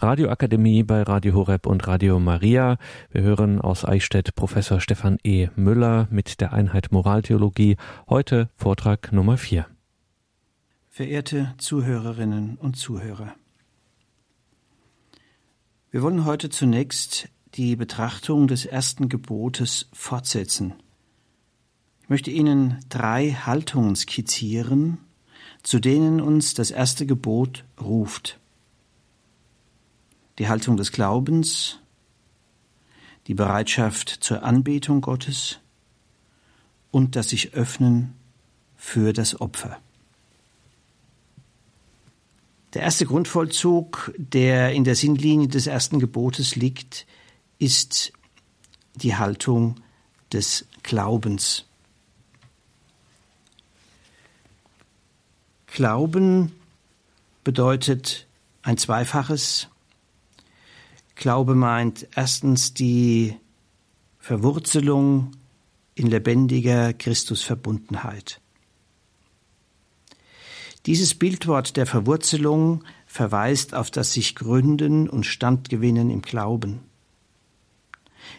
[0.00, 2.78] Radioakademie bei Radio Horeb und Radio Maria.
[3.10, 5.48] Wir hören aus Eichstätt Professor Stefan E.
[5.56, 7.76] Müller mit der Einheit Moraltheologie.
[8.08, 9.66] Heute Vortrag Nummer 4.
[10.88, 13.34] Verehrte Zuhörerinnen und Zuhörer.
[15.90, 20.74] Wir wollen heute zunächst die Betrachtung des ersten Gebotes fortsetzen.
[22.02, 24.98] Ich möchte Ihnen drei Haltungen skizzieren,
[25.64, 28.37] zu denen uns das erste Gebot ruft
[30.38, 31.78] die Haltung des Glaubens,
[33.26, 35.58] die Bereitschaft zur Anbetung Gottes
[36.90, 38.14] und das sich öffnen
[38.76, 39.78] für das Opfer.
[42.74, 47.06] Der erste Grundvollzug, der in der Sinnlinie des ersten Gebotes liegt,
[47.58, 48.12] ist
[48.94, 49.76] die Haltung
[50.32, 51.64] des Glaubens.
[55.66, 56.52] Glauben
[57.42, 58.26] bedeutet
[58.62, 59.68] ein zweifaches
[61.18, 63.34] Glaube meint erstens die
[64.20, 65.32] Verwurzelung
[65.96, 68.40] in lebendiger Christusverbundenheit.
[70.86, 76.82] Dieses Bildwort der Verwurzelung verweist auf das sich Gründen und Standgewinnen im Glauben.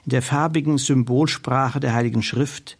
[0.05, 2.77] In der farbigen Symbolsprache der Heiligen Schrift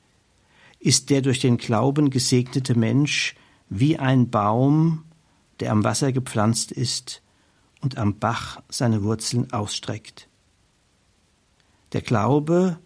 [0.80, 3.36] ist der durch den Glauben gesegnete Mensch
[3.68, 5.04] wie ein Baum,
[5.60, 7.22] der am Wasser gepflanzt ist
[7.82, 10.28] und am Bach seine Wurzeln ausstreckt.
[11.94, 12.78] Der Glaube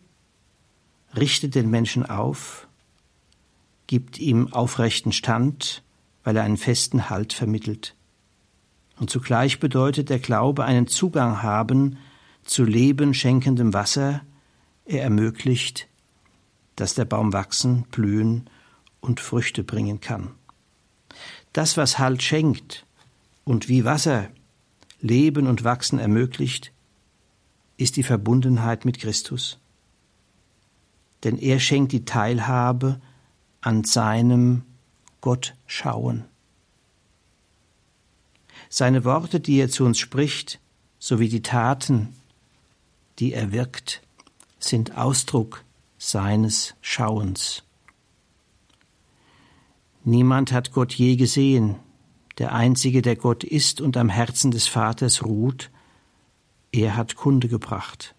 [1.16, 2.68] richtet den Menschen auf,
[3.88, 5.84] gibt ihm aufrechten Stand,
[6.24, 7.96] weil er einen festen Halt vermittelt.
[9.00, 11.98] Und zugleich bedeutet der Glaube einen Zugang haben
[12.44, 14.22] zu Leben schenkendem Wasser,
[14.86, 15.88] er ermöglicht,
[16.76, 18.50] dass der Baum wachsen, blühen
[19.00, 20.32] und Früchte bringen kann.
[21.54, 22.86] Das, was Halt schenkt
[23.44, 24.30] und wie Wasser
[25.04, 26.72] Leben und Wachsen ermöglicht,
[27.76, 29.60] ist die Verbundenheit mit Christus.
[31.26, 33.02] Denn er schenkt die Teilhabe
[33.60, 34.64] an seinem
[35.20, 36.24] Gottschauen.
[38.70, 40.62] Seine Worte, die er zu uns spricht,
[41.00, 42.16] sowie die Taten,
[43.20, 44.02] die er wirkt,
[44.58, 45.66] sind Ausdruck
[45.98, 47.64] seines Schauens.
[50.06, 51.76] Niemand hat Gott je gesehen,
[52.38, 55.70] der Einzige, der Gott ist und am Herzen des Vaters ruht,
[56.72, 58.16] er hat Kunde gebracht.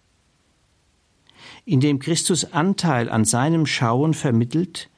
[1.65, 4.89] Indem Christus Anteil an seinem Schauen vermittelt,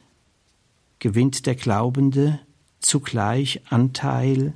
[0.99, 2.39] gewinnt der Glaubende
[2.79, 4.53] zugleich Anteil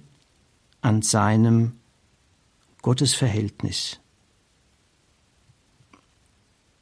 [0.81, 1.73] an seinem
[2.81, 3.99] Gottesverhältnis.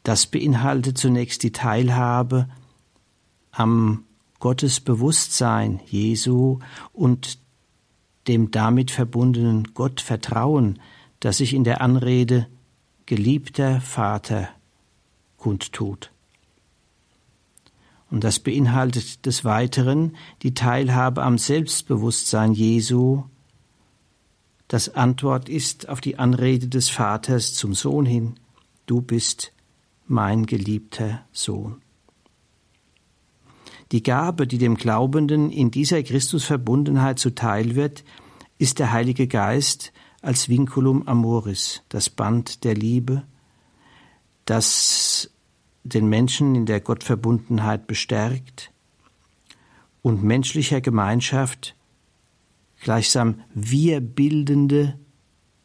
[0.03, 2.49] Das beinhaltet zunächst die Teilhabe
[3.51, 4.05] am
[4.39, 6.59] Gottesbewusstsein Jesu
[6.93, 7.39] und
[8.29, 10.79] dem damit verbundenen Gott vertrauen,
[11.19, 12.47] das sich in der Anrede
[13.07, 14.49] geliebter Vater
[15.37, 16.11] kundtut.
[18.11, 23.23] Und das beinhaltet des Weiteren die Teilhabe am Selbstbewusstsein Jesu,
[24.67, 28.35] das Antwort ist auf die Anrede des Vaters zum Sohn hin,
[28.85, 29.53] du bist
[30.07, 31.81] mein geliebter Sohn.
[33.91, 38.03] Die Gabe, die dem Glaubenden in dieser Christusverbundenheit zuteil wird,
[38.57, 39.91] ist der Heilige Geist
[40.21, 43.23] als Vinculum Amoris, das Band der Liebe,
[44.45, 45.31] das
[45.83, 48.71] den Menschen in der Gottverbundenheit bestärkt
[50.01, 51.75] und menschlicher Gemeinschaft
[52.81, 54.99] gleichsam wir bildende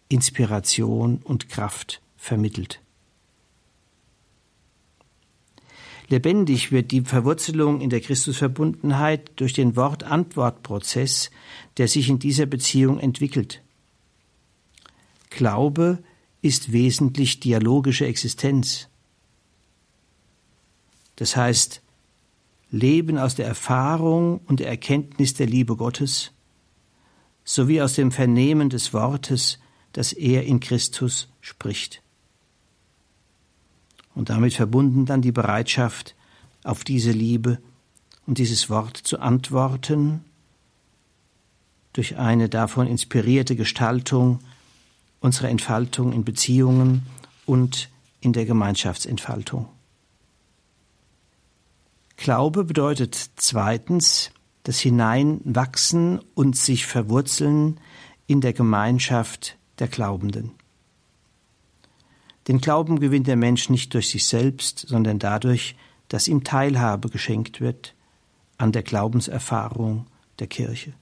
[0.08, 2.83] Inspiration und Kraft vermittelt.
[6.08, 11.30] Lebendig wird die Verwurzelung in der Christusverbundenheit durch den Wort-Antwort-Prozess,
[11.78, 13.62] der sich in dieser Beziehung entwickelt.
[15.30, 15.98] Glaube
[16.42, 18.88] ist wesentlich dialogische Existenz.
[21.16, 21.80] Das heißt,
[22.70, 26.32] Leben aus der Erfahrung und der Erkenntnis der Liebe Gottes
[27.44, 29.58] sowie aus dem Vernehmen des Wortes,
[29.92, 32.03] das er in Christus spricht
[34.14, 36.14] und damit verbunden dann die Bereitschaft,
[36.62, 37.58] auf diese Liebe
[38.26, 40.24] und dieses Wort zu antworten,
[41.92, 44.40] durch eine davon inspirierte Gestaltung
[45.20, 47.06] unserer Entfaltung in Beziehungen
[47.46, 47.88] und
[48.20, 49.68] in der Gemeinschaftsentfaltung.
[52.16, 54.30] Glaube bedeutet zweitens
[54.64, 57.80] das Hineinwachsen und sich verwurzeln
[58.26, 60.52] in der Gemeinschaft der Glaubenden.
[62.48, 65.76] Den Glauben gewinnt der Mensch nicht durch sich selbst, sondern dadurch,
[66.08, 67.94] dass ihm Teilhabe geschenkt wird
[68.58, 70.06] an der Glaubenserfahrung
[70.38, 70.92] der Kirche.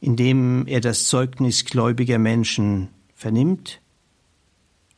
[0.00, 3.80] Indem er das Zeugnis gläubiger Menschen vernimmt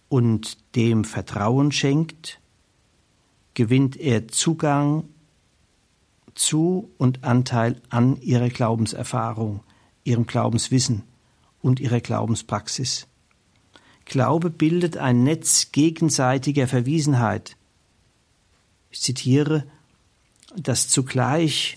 [0.08, 2.41] und dem Vertrauen schenkt,
[3.55, 5.05] gewinnt er Zugang
[6.34, 9.61] zu und Anteil an ihrer Glaubenserfahrung,
[10.05, 11.02] ihrem Glaubenswissen
[11.61, 13.08] und ihrer Glaubenspraxis.
[14.08, 17.58] Glaube bildet ein Netz gegenseitiger Verwiesenheit.
[18.90, 19.64] Ich zitiere,
[20.56, 21.76] das zugleich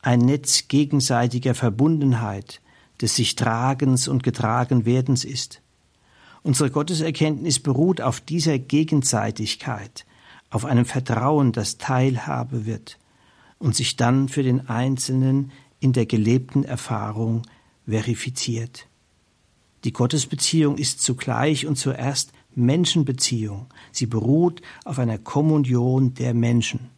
[0.00, 2.60] ein Netz gegenseitiger Verbundenheit,
[3.00, 5.60] des sich Tragens und Getragenwerdens ist.
[6.44, 10.06] Unsere Gotteserkenntnis beruht auf dieser Gegenseitigkeit,
[10.50, 12.96] auf einem Vertrauen, das Teilhabe wird
[13.58, 15.50] und sich dann für den Einzelnen
[15.80, 17.42] in der gelebten Erfahrung
[17.86, 18.87] verifiziert.
[19.84, 23.66] Die Gottesbeziehung ist zugleich und zuerst Menschenbeziehung.
[23.92, 26.90] Sie beruht auf einer Kommunion der Menschen.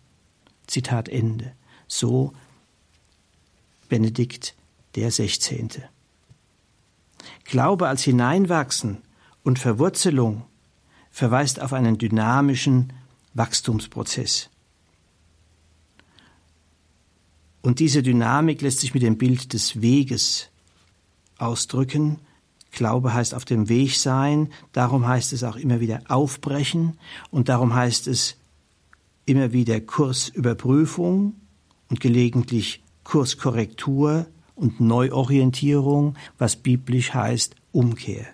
[0.66, 1.52] Zitat Ende.
[1.86, 2.32] So
[3.88, 4.54] Benedikt
[4.94, 5.88] der Sechzehnte.
[7.44, 9.02] Glaube als Hineinwachsen
[9.42, 10.44] und Verwurzelung
[11.10, 12.92] verweist auf einen dynamischen
[13.34, 14.48] Wachstumsprozess.
[17.62, 20.48] Und diese Dynamik lässt sich mit dem Bild des Weges
[21.36, 22.18] ausdrücken.
[22.70, 26.98] Glaube heißt auf dem Weg sein, darum heißt es auch immer wieder aufbrechen
[27.30, 28.36] und darum heißt es
[29.26, 31.34] immer wieder Kursüberprüfung
[31.88, 38.26] und gelegentlich Kurskorrektur und Neuorientierung, was biblisch heißt Umkehr.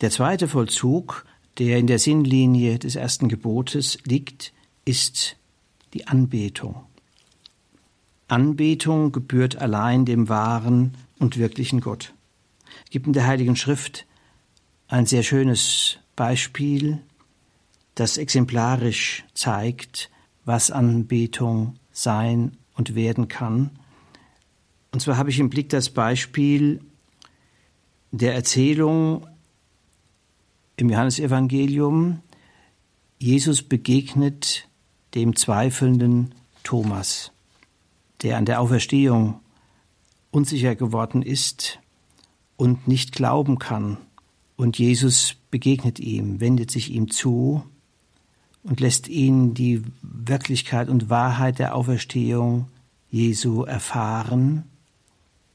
[0.00, 1.24] Der zweite Vollzug,
[1.58, 4.52] der in der Sinnlinie des ersten Gebotes liegt,
[4.84, 5.36] ist
[5.92, 6.87] die Anbetung.
[8.28, 12.14] Anbetung gebührt allein dem wahren und wirklichen Gott.
[12.84, 14.06] Es gibt in der Heiligen Schrift
[14.86, 17.00] ein sehr schönes Beispiel,
[17.94, 20.10] das exemplarisch zeigt,
[20.44, 23.70] was Anbetung sein und werden kann.
[24.92, 26.80] Und zwar habe ich im Blick das Beispiel
[28.10, 29.26] der Erzählung
[30.76, 32.20] im Johannesevangelium.
[33.18, 34.68] Jesus begegnet
[35.14, 37.32] dem zweifelnden Thomas
[38.22, 39.40] der an der Auferstehung
[40.30, 41.78] unsicher geworden ist
[42.56, 43.98] und nicht glauben kann.
[44.56, 47.62] Und Jesus begegnet ihm, wendet sich ihm zu
[48.62, 52.66] und lässt ihn die Wirklichkeit und Wahrheit der Auferstehung
[53.10, 54.64] Jesu erfahren.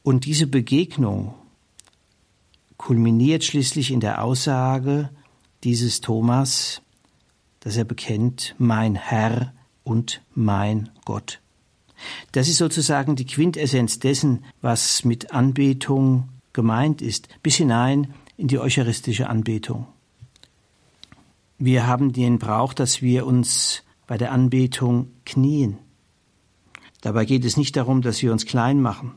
[0.01, 1.33] Und diese Begegnung
[2.77, 5.09] kulminiert schließlich in der Aussage
[5.63, 6.81] dieses Thomas,
[7.59, 11.42] dass er bekennt, mein Herr und mein Gott.
[12.31, 18.59] Das ist sozusagen die Quintessenz dessen, was mit Anbetung gemeint ist, bis hinein in die
[18.59, 19.87] eucharistische Anbetung.
[21.57, 25.77] Wir haben den Brauch, dass wir uns bei der Anbetung knien.
[27.01, 29.13] Dabei geht es nicht darum, dass wir uns klein machen,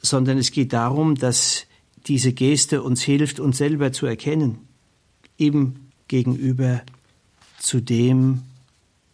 [0.00, 1.66] sondern es geht darum, dass
[2.06, 4.66] diese Geste uns hilft, uns selber zu erkennen,
[5.38, 6.82] eben gegenüber
[7.58, 8.42] zu dem,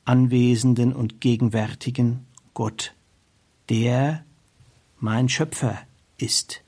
[0.08, 2.94] anwesenden und gegenwärtigen Gott,
[3.68, 4.24] der
[4.98, 5.78] mein Schöpfer
[6.16, 6.62] ist.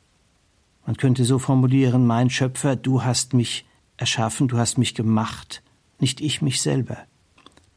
[0.85, 3.65] Man könnte so formulieren, mein Schöpfer, du hast mich
[3.97, 5.63] erschaffen, du hast mich gemacht,
[5.99, 6.99] nicht ich mich selber.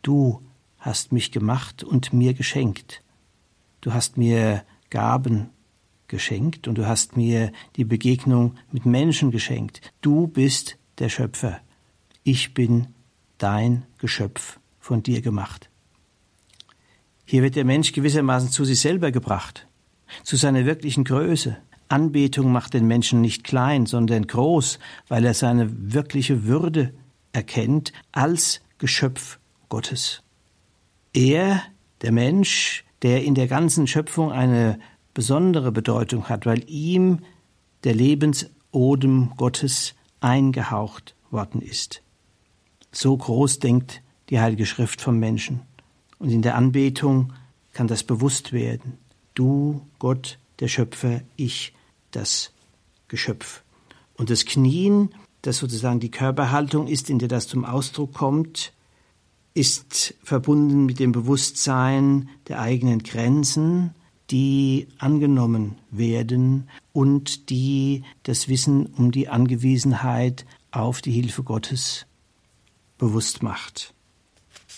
[0.01, 0.41] Du
[0.79, 3.01] hast mich gemacht und mir geschenkt.
[3.79, 5.49] Du hast mir Gaben
[6.07, 9.93] geschenkt und du hast mir die Begegnung mit Menschen geschenkt.
[10.01, 11.61] Du bist der Schöpfer.
[12.23, 12.87] Ich bin
[13.37, 15.69] dein Geschöpf von dir gemacht.
[17.25, 19.65] Hier wird der Mensch gewissermaßen zu sich selber gebracht,
[20.23, 21.55] zu seiner wirklichen Größe.
[21.87, 26.93] Anbetung macht den Menschen nicht klein, sondern groß, weil er seine wirkliche Würde
[27.31, 30.21] erkennt als Geschöpf Gottes.
[31.13, 31.61] Er,
[32.01, 34.79] der Mensch, der in der ganzen Schöpfung eine
[35.13, 37.19] besondere Bedeutung hat, weil ihm
[37.85, 42.03] der Lebensodem Gottes eingehaucht worden ist.
[42.91, 44.02] So groß denkt
[44.33, 45.61] die Heilige Schrift vom Menschen.
[46.17, 47.33] Und in der Anbetung
[47.71, 48.97] kann das bewusst werden.
[49.35, 51.75] Du, Gott, der Schöpfer, ich,
[52.09, 52.51] das
[53.07, 53.61] Geschöpf.
[54.15, 55.13] Und das Knien,
[55.43, 58.73] das sozusagen die Körperhaltung ist, in der das zum Ausdruck kommt,
[59.53, 63.93] ist verbunden mit dem Bewusstsein der eigenen Grenzen,
[64.31, 72.07] die angenommen werden und die das Wissen um die Angewiesenheit auf die Hilfe Gottes
[72.97, 73.93] bewusst macht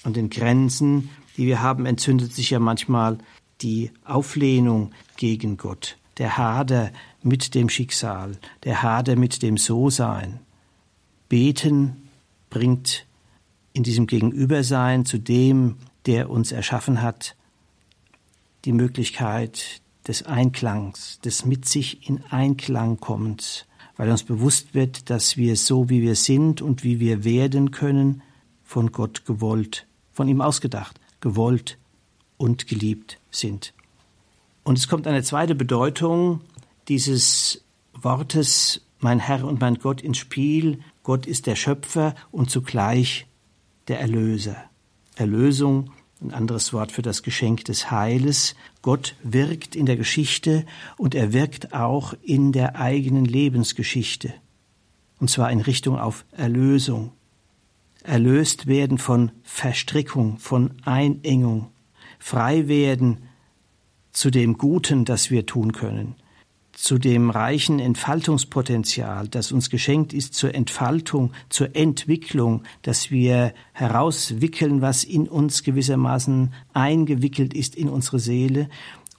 [0.06, 3.18] an den Grenzen, die wir haben, entzündet sich ja manchmal
[3.62, 6.92] die Auflehnung gegen Gott, der Hader
[7.24, 10.40] mit dem Schicksal, der Hader mit dem So-Sein.
[11.28, 12.10] Beten
[12.50, 13.06] bringt
[13.74, 17.36] in diesem Gegenübersein zu dem, der uns erschaffen hat,
[18.64, 23.66] die Möglichkeit, des Einklangs, des mit sich in Einklang kommens,
[23.98, 28.22] weil uns bewusst wird, dass wir so, wie wir sind und wie wir werden können,
[28.64, 31.78] von Gott gewollt, von ihm ausgedacht, gewollt
[32.38, 33.74] und geliebt sind.
[34.64, 36.42] Und es kommt eine zweite Bedeutung
[36.88, 40.80] dieses Wortes mein Herr und mein Gott ins Spiel.
[41.04, 43.28] Gott ist der Schöpfer und zugleich
[43.90, 44.56] der Erlöser.
[45.16, 45.92] Erlösung,
[46.22, 48.56] ein anderes Wort für das Geschenk des Heiles.
[48.82, 50.66] Gott wirkt in der Geschichte
[50.98, 54.34] und er wirkt auch in der eigenen Lebensgeschichte.
[55.20, 57.12] Und zwar in Richtung auf Erlösung.
[58.06, 61.68] Erlöst werden von Verstrickung, von Einengung.
[62.20, 63.20] Frei werden
[64.12, 66.16] zu dem Guten, das wir tun können
[66.76, 74.82] zu dem reichen Entfaltungspotenzial, das uns geschenkt ist zur Entfaltung, zur Entwicklung, dass wir herauswickeln,
[74.82, 78.70] was in uns gewissermaßen eingewickelt ist in unsere Seele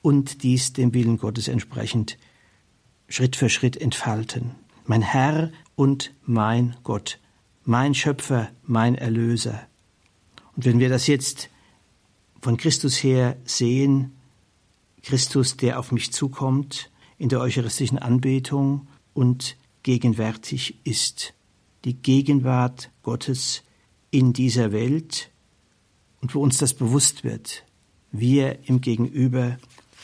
[0.03, 2.19] und dies dem Willen Gottes entsprechend
[3.09, 4.53] Schritt für Schritt entfalten.
[4.85, 7.19] Mein Herr und mein Gott,
[7.67, 9.67] mein Schöpfer, mein Erlöser.
[10.55, 11.51] Und wenn wir das jetzt
[12.41, 14.13] von Christus her sehen,
[15.03, 21.35] Christus, der auf mich zukommt, in der eucharistischen Anbetung und gegenwärtig ist.
[21.85, 23.63] Die Gegenwart Gottes
[24.11, 25.31] in dieser Welt
[26.21, 27.65] und wo uns das bewusst wird,
[28.13, 29.59] wir im Gegenüber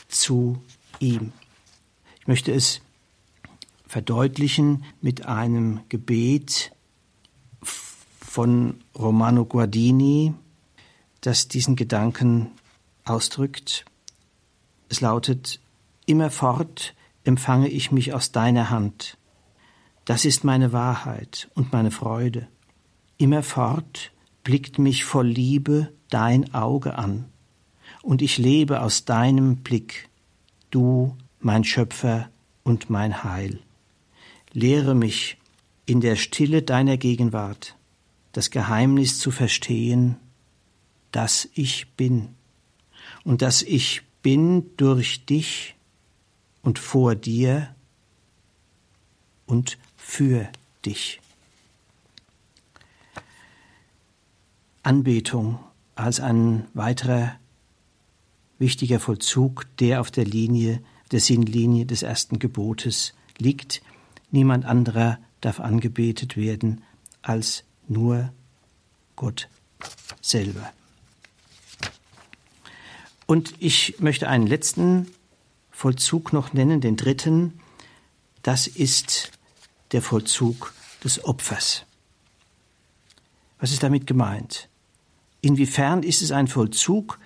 [0.07, 0.61] zu
[0.99, 1.31] ihm.
[2.19, 2.81] Ich möchte es
[3.87, 6.71] verdeutlichen mit einem Gebet
[8.33, 10.33] von Romano Guardini,
[11.21, 12.49] das diesen Gedanken
[13.05, 13.85] ausdrückt.
[14.89, 15.59] Es lautet,
[16.07, 19.19] immerfort empfange ich mich aus deiner Hand.
[20.05, 22.47] Das ist meine Wahrheit und meine Freude.
[23.17, 24.11] Immerfort
[24.43, 27.25] blickt mich voll Liebe dein Auge an,
[28.01, 30.09] und ich lebe aus deinem Blick,
[30.71, 32.31] du, mein Schöpfer
[32.63, 33.59] und mein Heil.
[34.53, 35.37] Lehre mich
[35.85, 37.75] in der Stille deiner Gegenwart
[38.33, 40.17] das Geheimnis zu verstehen,
[41.11, 42.35] dass ich bin
[43.23, 45.75] und dass ich bin durch dich
[46.61, 47.73] und vor dir
[49.45, 50.49] und für
[50.85, 51.21] dich.
[54.81, 55.59] Anbetung
[55.95, 57.35] als ein weiterer
[58.59, 63.81] wichtiger Vollzug, der auf der Linie, der Sinnlinie des ersten Gebotes liegt.
[64.31, 66.81] Niemand anderer darf angebetet werden
[67.21, 68.31] als nur
[69.15, 69.49] Gott
[70.21, 70.71] selber.
[73.25, 75.07] Und ich möchte einen letzten
[75.71, 77.59] Vollzug noch nennen, den dritten.
[78.41, 79.31] Das ist
[79.91, 80.73] der Vollzug
[81.03, 81.85] des Opfers.
[83.59, 84.69] Was ist damit gemeint?
[85.41, 87.19] Inwiefern ist es ein Vollzug,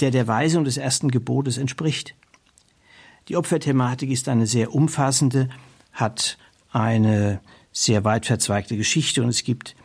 [0.00, 2.14] der der Weisung des ersten Gebotes entspricht?
[3.28, 5.48] Die Opferthematik ist eine sehr umfassende,
[5.92, 6.38] hat
[6.70, 7.40] eine
[7.72, 9.76] sehr weit verzweigte Geschichte und es gibt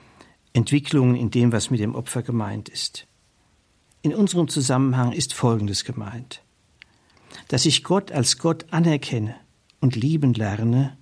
[0.53, 3.07] Entwicklungen in dem, was mit dem Opfer gemeint ist.
[4.01, 6.41] In unserem Zusammenhang ist Folgendes gemeint
[7.47, 9.35] dass ich Gott als Gott anerkenne
[9.79, 10.97] und lieben lerne,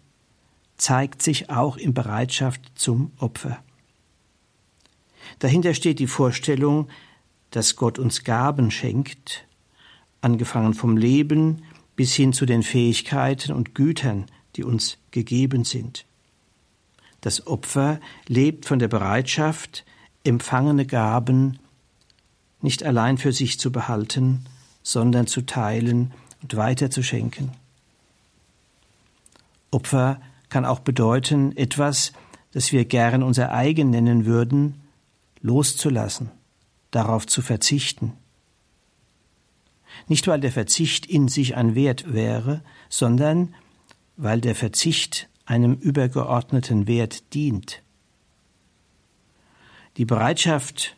[0.78, 3.64] zeigt sich auch in Bereitschaft zum Opfer.
[5.40, 6.88] Dahinter steht die Vorstellung,
[7.52, 9.48] dass Gott uns Gaben schenkt,
[10.22, 11.64] angefangen vom Leben
[11.96, 14.26] bis hin zu den Fähigkeiten und Gütern,
[14.56, 16.06] die uns gegeben sind.
[17.26, 19.84] Das Opfer lebt von der Bereitschaft,
[20.24, 21.58] empfangene Gaben
[22.62, 24.46] nicht allein für sich zu behalten,
[24.84, 26.14] sondern zu teilen
[26.44, 27.50] und weiter zu schenken.
[29.72, 32.14] Opfer kann auch bedeuten, etwas,
[32.52, 34.82] das wir gern unser eigen nennen würden,
[35.42, 36.30] loszulassen,
[36.92, 38.14] darauf zu verzichten.
[40.08, 43.56] Nicht weil der Verzicht in sich ein Wert wäre, sondern
[44.16, 47.82] weil der Verzicht einem übergeordneten Wert dient.
[49.98, 50.98] Die Bereitschaft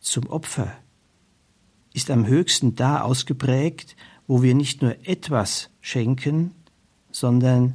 [0.00, 0.76] zum Opfer
[1.92, 6.52] ist am höchsten da ausgeprägt, wo wir nicht nur etwas schenken,
[7.10, 7.74] sondern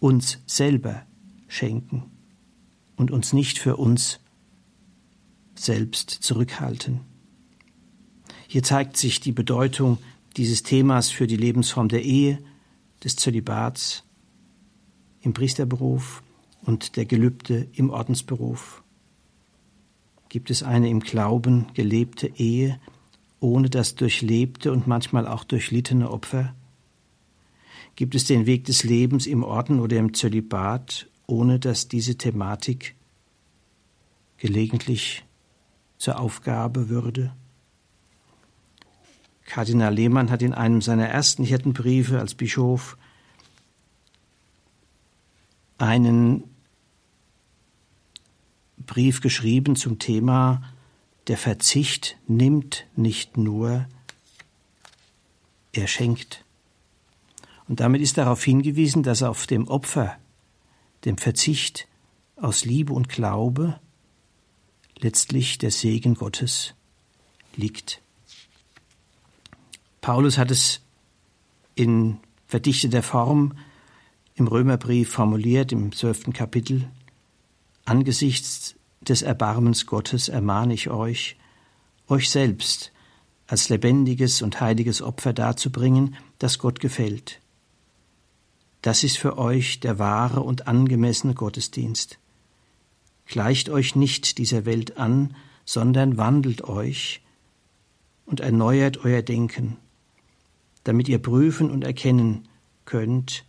[0.00, 1.02] uns selber
[1.48, 2.04] schenken
[2.96, 4.20] und uns nicht für uns
[5.54, 7.00] selbst zurückhalten.
[8.48, 9.98] Hier zeigt sich die Bedeutung
[10.36, 12.38] dieses Themas für die Lebensform der Ehe,
[13.04, 14.05] des Zölibats,
[15.26, 16.22] im Priesterberuf
[16.62, 18.82] und der Gelübde im Ordensberuf.
[20.28, 22.80] Gibt es eine im Glauben gelebte Ehe,
[23.40, 26.54] ohne das durchlebte und manchmal auch durchlittene Opfer?
[27.96, 32.94] Gibt es den Weg des Lebens im Orden oder im Zölibat, ohne dass diese Thematik
[34.38, 35.24] gelegentlich
[35.98, 37.34] zur Aufgabe würde?
[39.44, 42.96] Kardinal Lehmann hat in einem seiner ersten Hirtenbriefe als Bischof
[45.78, 46.44] einen
[48.78, 50.62] Brief geschrieben zum Thema
[51.26, 53.86] Der Verzicht nimmt nicht nur,
[55.72, 56.44] er schenkt.
[57.68, 60.16] Und damit ist darauf hingewiesen, dass auf dem Opfer,
[61.04, 61.88] dem Verzicht
[62.36, 63.80] aus Liebe und Glaube
[64.98, 66.74] letztlich der Segen Gottes
[67.56, 68.00] liegt.
[70.00, 70.80] Paulus hat es
[71.74, 73.58] in verdichteter Form
[74.36, 76.88] im Römerbrief formuliert, im zwölften Kapitel.
[77.86, 81.36] Angesichts des Erbarmens Gottes ermahne ich euch,
[82.08, 82.92] euch selbst
[83.46, 87.40] als lebendiges und heiliges Opfer darzubringen, das Gott gefällt.
[88.82, 92.18] Das ist für euch der wahre und angemessene Gottesdienst.
[93.26, 97.22] Gleicht euch nicht dieser Welt an, sondern wandelt euch
[98.26, 99.76] und erneuert euer Denken,
[100.84, 102.48] damit ihr prüfen und erkennen
[102.84, 103.44] könnt,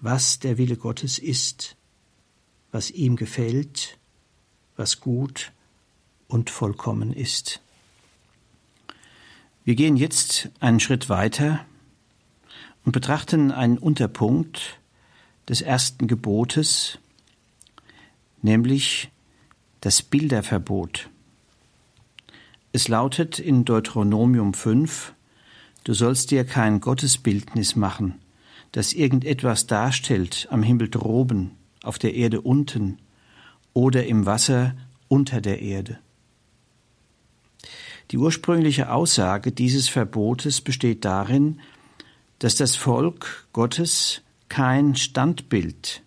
[0.00, 1.76] was der Wille Gottes ist,
[2.72, 3.98] was ihm gefällt,
[4.76, 5.52] was gut
[6.28, 7.60] und vollkommen ist.
[9.64, 11.64] Wir gehen jetzt einen Schritt weiter
[12.84, 14.80] und betrachten einen Unterpunkt
[15.48, 16.98] des ersten Gebotes,
[18.40, 19.10] nämlich
[19.80, 21.10] das Bilderverbot.
[22.72, 25.12] Es lautet in Deuteronomium 5,
[25.84, 28.20] Du sollst dir kein Gottesbildnis machen,
[28.72, 32.98] das irgendetwas darstellt am Himmel droben, auf der Erde unten
[33.72, 34.74] oder im Wasser
[35.08, 35.98] unter der Erde.
[38.10, 41.60] Die ursprüngliche Aussage dieses Verbotes besteht darin,
[42.40, 46.02] dass das Volk Gottes kein Standbild,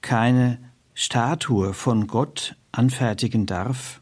[0.00, 0.58] keine
[0.94, 4.00] Statue von Gott anfertigen darf.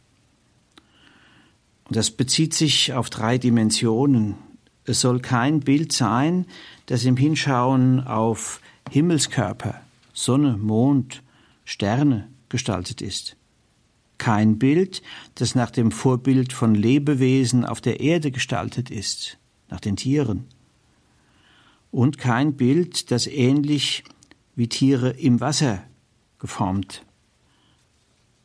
[1.84, 4.36] Und das bezieht sich auf drei Dimensionen.
[4.84, 6.46] Es soll kein Bild sein,
[6.86, 8.60] das im Hinschauen auf
[8.90, 9.80] Himmelskörper,
[10.12, 11.22] Sonne, Mond,
[11.64, 13.36] Sterne gestaltet ist.
[14.18, 15.02] Kein Bild,
[15.36, 20.46] das nach dem Vorbild von Lebewesen auf der Erde gestaltet ist, nach den Tieren.
[21.90, 24.04] Und kein Bild, das ähnlich
[24.54, 25.82] wie Tiere im Wasser
[26.38, 27.04] geformt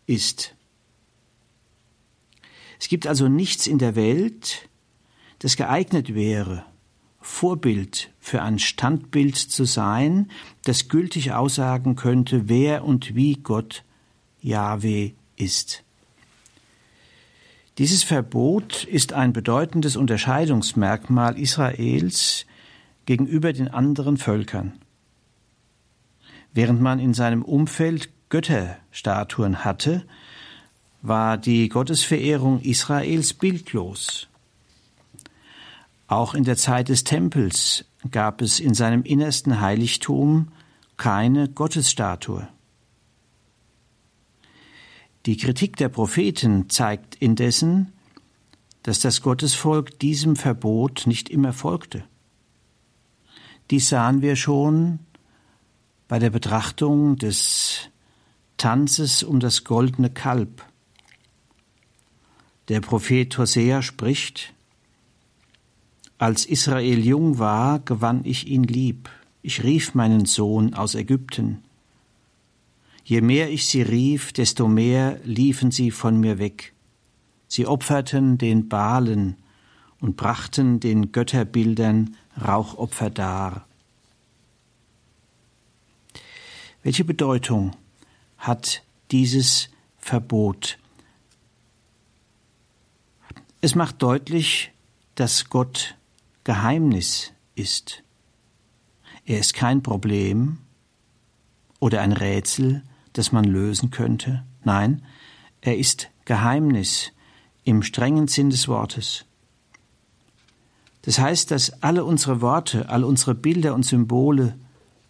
[0.05, 0.55] ist.
[2.79, 4.66] Es gibt also nichts in der Welt,
[5.39, 6.63] das geeignet wäre,
[7.19, 10.29] Vorbild für ein Standbild zu sein,
[10.63, 13.83] das gültig aussagen könnte, wer und wie Gott
[14.41, 15.83] Jahwe ist.
[17.77, 22.45] Dieses Verbot ist ein bedeutendes Unterscheidungsmerkmal Israels
[23.05, 24.73] gegenüber den anderen Völkern.
[26.53, 30.03] Während man in seinem Umfeld Götterstatuen hatte,
[31.03, 34.27] war die Gottesverehrung Israels bildlos.
[36.07, 40.49] Auch in der Zeit des Tempels gab es in seinem innersten Heiligtum
[40.95, 42.47] keine Gottesstatue.
[45.25, 47.91] Die Kritik der Propheten zeigt indessen,
[48.83, 52.05] dass das Gottesvolk diesem Verbot nicht immer folgte.
[53.69, 54.99] Dies sahen wir schon
[56.07, 57.89] bei der Betrachtung des
[58.55, 60.63] Tanzes um das goldene Kalb.
[62.69, 64.53] Der Prophet Hosea spricht,
[66.19, 69.09] Als Israel jung war, gewann ich ihn lieb,
[69.43, 71.63] ich rief meinen Sohn aus Ägypten.
[73.03, 76.73] Je mehr ich sie rief, desto mehr liefen sie von mir weg.
[77.47, 79.37] Sie opferten den Balen
[80.01, 83.65] und brachten den Götterbildern Rauchopfer dar.
[86.83, 87.75] Welche Bedeutung
[88.37, 90.77] hat dieses Verbot?
[93.61, 94.71] Es macht deutlich,
[95.15, 95.96] dass Gott
[96.47, 98.03] Geheimnis ist.
[99.25, 100.59] Er ist kein Problem
[101.81, 104.45] oder ein Rätsel, das man lösen könnte.
[104.63, 105.01] Nein,
[105.59, 107.11] er ist Geheimnis
[107.65, 109.25] im strengen Sinn des Wortes.
[111.01, 114.57] Das heißt, dass alle unsere Worte, all unsere Bilder und Symbole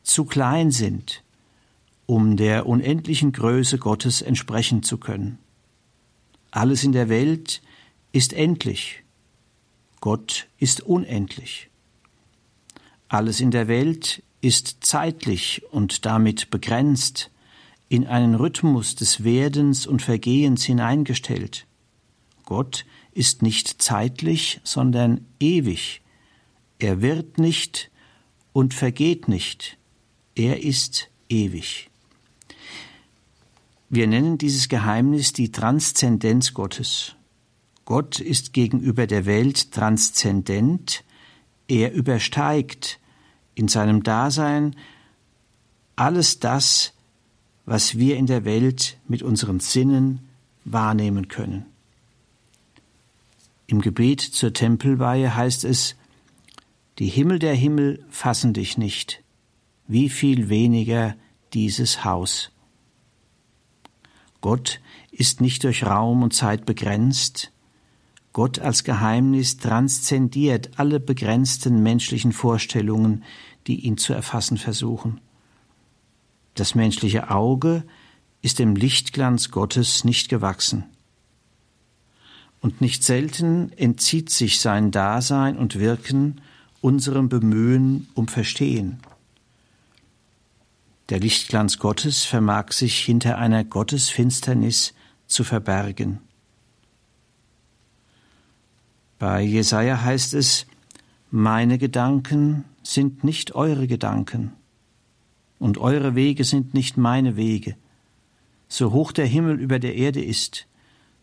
[0.01, 1.23] zu klein sind,
[2.07, 5.37] um der unendlichen Größe Gottes entsprechen zu können.
[6.49, 7.61] Alles in der Welt
[8.11, 9.03] ist endlich,
[9.99, 11.69] Gott ist unendlich.
[13.07, 17.31] Alles in der Welt ist zeitlich und damit begrenzt,
[17.89, 21.65] in einen Rhythmus des Werdens und Vergehens hineingestellt.
[22.43, 26.01] Gott ist nicht zeitlich, sondern ewig.
[26.79, 27.89] Er wird nicht
[28.53, 29.77] und vergeht nicht.
[30.35, 31.89] Er ist ewig.
[33.89, 37.16] Wir nennen dieses Geheimnis die Transzendenz Gottes.
[37.87, 41.05] Gott ist gegenüber der Welt transzendent,
[41.69, 42.99] er übersteigt
[43.55, 44.75] in seinem Dasein
[45.95, 46.91] alles das,
[47.65, 50.27] was wir in der Welt mit unseren Sinnen
[50.65, 51.65] wahrnehmen können.
[53.67, 55.95] Im Gebet zur Tempelweihe heißt es,
[56.99, 59.23] die Himmel der Himmel fassen dich nicht,
[59.87, 61.15] wie viel weniger
[61.53, 62.51] dieses Haus.
[64.41, 67.53] Gott ist nicht durch Raum und Zeit begrenzt,
[68.37, 73.23] Gott als Geheimnis transzendiert alle begrenzten menschlichen Vorstellungen,
[73.65, 75.19] die ihn zu erfassen versuchen.
[76.53, 77.83] Das menschliche Auge
[78.43, 80.83] ist dem Lichtglanz Gottes nicht gewachsen.
[82.61, 86.39] Und nicht selten entzieht sich sein Dasein und Wirken
[86.79, 88.99] unserem Bemühen um Verstehen.
[91.09, 94.93] Der Lichtglanz Gottes vermag sich hinter einer Gottesfinsternis
[95.25, 96.19] zu verbergen.
[99.19, 100.67] Bei Jesaja heißt es,
[101.31, 104.53] meine Gedanken sind nicht eure Gedanken
[105.59, 107.75] und eure Wege sind nicht meine Wege.
[108.67, 110.67] So hoch der Himmel über der Erde ist,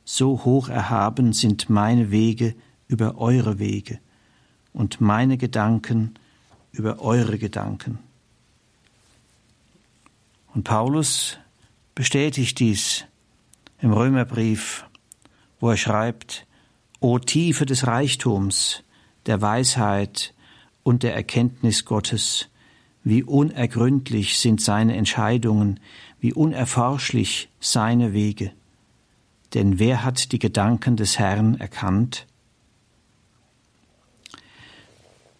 [0.04, 2.54] so hoch erhaben sind meine Wege
[2.88, 4.00] über eure Wege
[4.72, 6.14] und meine Gedanken
[6.72, 7.98] über eure Gedanken.
[10.52, 11.38] Und Paulus
[11.94, 13.04] bestätigt dies
[13.80, 14.84] im Römerbrief,
[15.60, 16.46] wo er schreibt,
[17.04, 18.82] O Tiefe des Reichtums,
[19.26, 20.32] der Weisheit
[20.82, 22.48] und der Erkenntnis Gottes,
[23.02, 25.80] wie unergründlich sind seine Entscheidungen,
[26.18, 28.52] wie unerforschlich seine Wege.
[29.52, 32.26] Denn wer hat die Gedanken des Herrn erkannt?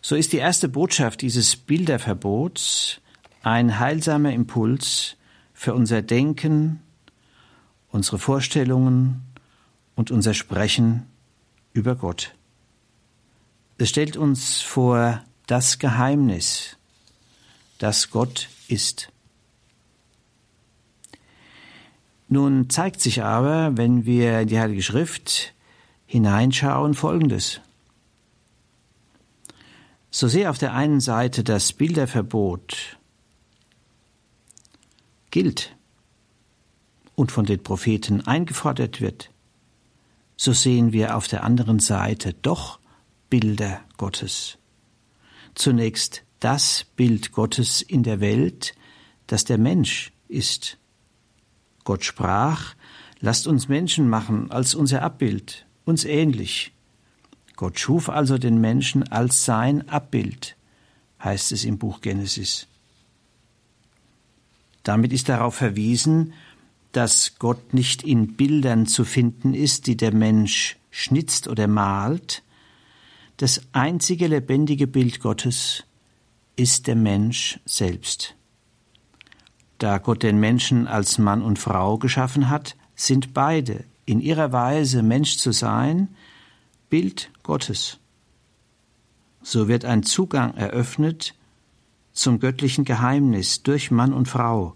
[0.03, 3.01] So ist die erste Botschaft dieses Bilderverbots
[3.43, 5.17] ein heilsamer Impuls
[5.55, 6.81] für unser Denken,
[7.91, 9.23] unsere Vorstellungen
[9.95, 11.07] und unser Sprechen
[11.75, 12.35] über Gott.
[13.77, 16.79] Es stellt uns vor das Geheimnis,
[17.79, 19.11] das Gott ist.
[22.29, 25.53] Nun zeigt sich aber, wenn wir in die Heilige Schrift
[26.07, 27.61] hineinschauen, Folgendes.
[30.11, 32.97] So sehr auf der einen Seite das Bilderverbot
[35.31, 35.75] gilt
[37.17, 39.31] und von den Propheten eingefordert wird,
[40.37, 42.79] so sehen wir auf der anderen Seite doch
[43.31, 44.59] Bilder Gottes.
[45.55, 48.75] Zunächst das Bild Gottes in der Welt,
[49.27, 50.79] das der Mensch ist.
[51.85, 52.75] Gott sprach,
[53.21, 56.73] lasst uns Menschen machen als unser Abbild, uns ähnlich.
[57.57, 60.57] Gott schuf also den Menschen als sein Abbild,
[61.23, 62.67] heißt es im Buch Genesis.
[64.83, 66.35] Damit ist darauf verwiesen,
[66.95, 72.45] dass Gott nicht in Bildern zu finden ist, die der Mensch schnitzt oder malt.
[73.37, 75.83] Das einzige lebendige Bild Gottes
[76.55, 78.37] ist der Mensch selbst.
[79.79, 85.03] Da Gott den Menschen als Mann und Frau geschaffen hat, sind beide in ihrer Weise
[85.03, 86.15] Mensch zu sein,
[86.91, 87.99] Bild Gottes.
[89.43, 91.35] So wird ein Zugang eröffnet
[92.13, 94.75] zum göttlichen Geheimnis durch Mann und Frau,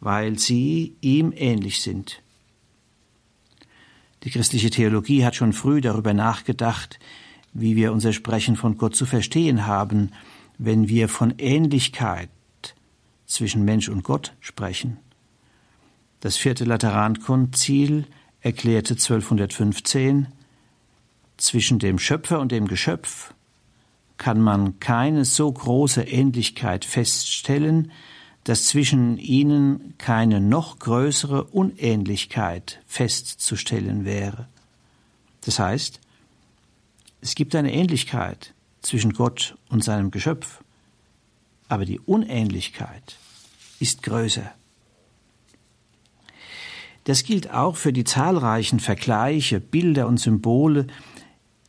[0.00, 2.22] weil sie ihm ähnlich sind.
[4.24, 6.98] Die christliche Theologie hat schon früh darüber nachgedacht,
[7.52, 10.12] wie wir unser Sprechen von Gott zu verstehen haben,
[10.58, 12.30] wenn wir von Ähnlichkeit
[13.26, 14.98] zwischen Mensch und Gott sprechen.
[16.20, 18.06] Das vierte Laterankonzil
[18.40, 20.28] erklärte 1215,
[21.36, 23.32] zwischen dem Schöpfer und dem Geschöpf
[24.16, 27.92] kann man keine so große Ähnlichkeit feststellen,
[28.48, 34.48] dass zwischen ihnen keine noch größere Unähnlichkeit festzustellen wäre.
[35.42, 36.00] Das heißt,
[37.20, 40.62] es gibt eine Ähnlichkeit zwischen Gott und seinem Geschöpf,
[41.68, 43.18] aber die Unähnlichkeit
[43.80, 44.50] ist größer.
[47.04, 50.86] Das gilt auch für die zahlreichen Vergleiche, Bilder und Symbole,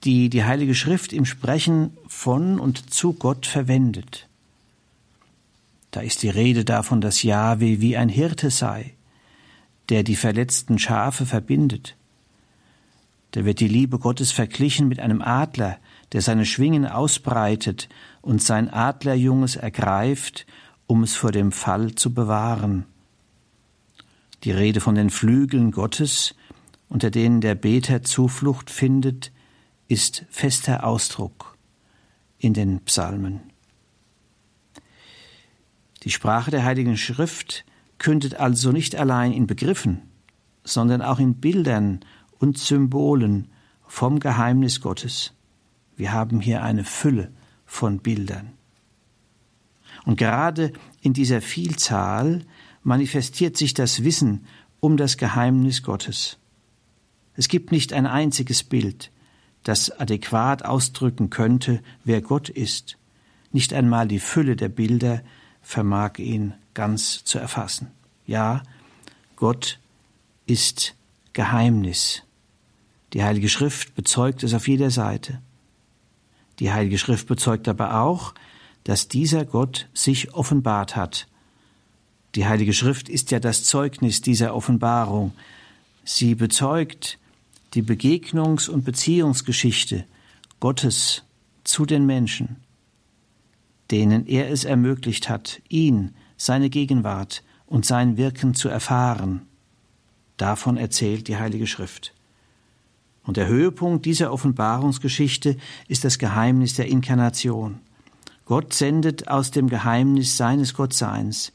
[0.06, 4.29] die die Heilige Schrift im Sprechen von und zu Gott verwendet.
[6.00, 8.94] Da ist die Rede davon, dass Jahwe wie ein Hirte sei,
[9.90, 11.98] der die verletzten Schafe verbindet.
[13.32, 15.78] Da wird die Liebe Gottes verglichen mit einem Adler,
[16.14, 17.90] der seine Schwingen ausbreitet
[18.22, 20.46] und sein Adlerjunges ergreift,
[20.88, 22.86] um es vor dem Fall zu bewahren.
[24.46, 26.34] Die Rede von den Flügeln Gottes,
[26.88, 29.34] unter denen der Beter Zuflucht findet,
[29.90, 31.58] ist fester Ausdruck
[32.38, 33.49] in den Psalmen.
[36.04, 37.66] Die Sprache der Heiligen Schrift
[37.98, 40.02] kündet also nicht allein in Begriffen,
[40.64, 42.00] sondern auch in Bildern
[42.40, 43.50] und Symbolen
[43.86, 45.34] vom Geheimnis Gottes.
[45.98, 47.32] Wir haben hier eine Fülle
[47.66, 48.54] von Bildern.
[50.06, 52.46] Und gerade in dieser Vielzahl
[52.84, 54.46] manifestiert sich das Wissen
[54.80, 56.38] um das Geheimnis Gottes.
[57.36, 59.12] Es gibt nicht ein einziges Bild,
[59.64, 62.98] das adäquat ausdrücken könnte, wer Gott ist.
[63.52, 65.22] Nicht einmal die Fülle der Bilder
[65.70, 67.92] vermag ihn ganz zu erfassen.
[68.26, 68.64] Ja,
[69.36, 69.78] Gott
[70.48, 70.96] ist
[71.34, 72.24] Geheimnis.
[73.14, 75.44] Die Heilige Schrift bezeugt es auf jeder Seite.
[76.58, 78.34] Die Heilige Schrift bezeugt aber auch,
[78.84, 81.28] dass dieser Gott sich offenbart hat.
[82.34, 85.34] Die Heilige Schrift ist ja das Zeugnis dieser Offenbarung.
[86.04, 87.20] Sie bezeugt
[87.76, 90.06] die Begegnungs- und Beziehungsgeschichte
[90.60, 91.22] Gottes
[91.64, 92.56] zu den Menschen,
[93.92, 99.42] denen er es ermöglicht hat, ihn, seine Gegenwart und sein Wirken zu erfahren.
[100.38, 102.14] Davon erzählt die Heilige Schrift.
[103.24, 107.80] Und der Höhepunkt dieser Offenbarungsgeschichte ist das Geheimnis der Inkarnation.
[108.46, 111.52] Gott sendet aus dem Geheimnis seines Gottseins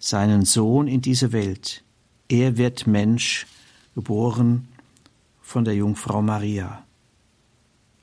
[0.00, 1.84] seinen Sohn in diese Welt.
[2.28, 3.46] Er wird Mensch,
[3.94, 4.68] geboren
[5.42, 6.84] von der Jungfrau Maria.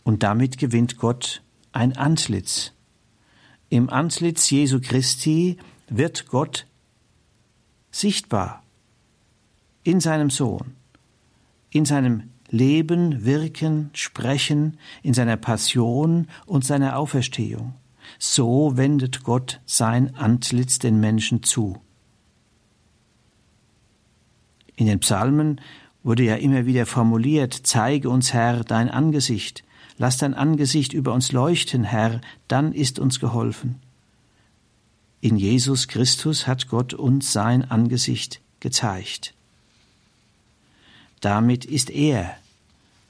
[0.03, 2.71] Und damit gewinnt Gott ein Antlitz.
[3.69, 5.57] Im Antlitz Jesu Christi
[5.89, 6.65] wird Gott
[7.91, 8.63] sichtbar
[9.83, 10.75] in seinem Sohn,
[11.71, 17.73] in seinem Leben, Wirken, Sprechen, in seiner Passion und seiner Auferstehung.
[18.19, 21.81] So wendet Gott sein Antlitz den Menschen zu.
[24.77, 25.59] In den Psalmen
[26.03, 29.63] wurde ja immer wieder formuliert, zeige uns, Herr, dein Angesicht,
[29.97, 33.81] lass dein Angesicht über uns leuchten, Herr, dann ist uns geholfen.
[35.21, 39.33] In Jesus Christus hat Gott uns sein Angesicht gezeigt.
[41.21, 42.37] Damit ist er,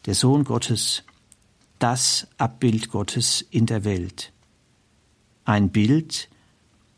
[0.06, 1.04] der Sohn Gottes,
[1.80, 4.32] das Abbild Gottes in der Welt.
[5.44, 6.30] Ein Bild,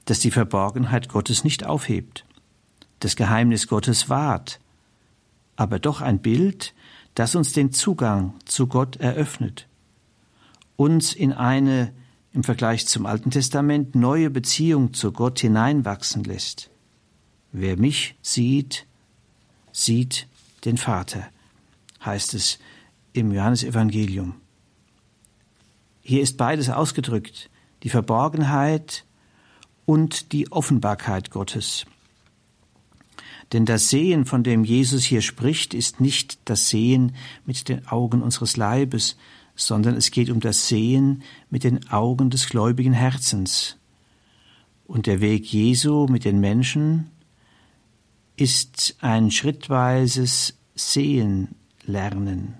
[0.05, 2.25] das die Verborgenheit Gottes nicht aufhebt,
[2.99, 4.59] das Geheimnis Gottes wahrt,
[5.55, 6.73] aber doch ein Bild,
[7.15, 9.67] das uns den Zugang zu Gott eröffnet,
[10.79, 11.91] uns in eine
[12.31, 16.69] im Vergleich zum Alten Testament neue Beziehung zu Gott hineinwachsen lässt.
[17.51, 18.85] Wer mich sieht,
[19.73, 20.27] sieht
[20.63, 21.27] den Vater,
[22.05, 22.59] heißt es
[23.11, 24.35] im Johannesevangelium.
[26.01, 27.49] Hier ist beides ausgedrückt,
[27.83, 29.03] die Verborgenheit
[29.85, 31.87] und die Offenbarkeit Gottes.
[33.51, 37.15] Denn das Sehen, von dem Jesus hier spricht, ist nicht das Sehen
[37.45, 39.17] mit den Augen unseres Leibes,
[39.59, 43.75] sondern es geht um das Sehen mit den Augen des gläubigen Herzens.
[44.85, 47.11] Und der Weg Jesu mit den Menschen
[48.37, 52.55] ist ein schrittweises Sehen lernen,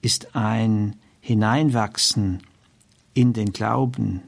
[0.00, 2.42] ist ein Hineinwachsen
[3.12, 4.22] in den Glauben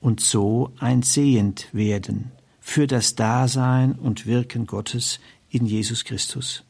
[0.00, 5.18] und so ein Sehend werden für das Dasein und Wirken Gottes
[5.50, 6.62] in Jesus Christus.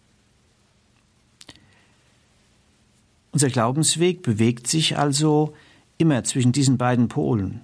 [3.36, 5.54] Unser Glaubensweg bewegt sich also
[5.98, 7.60] immer zwischen diesen beiden Polen,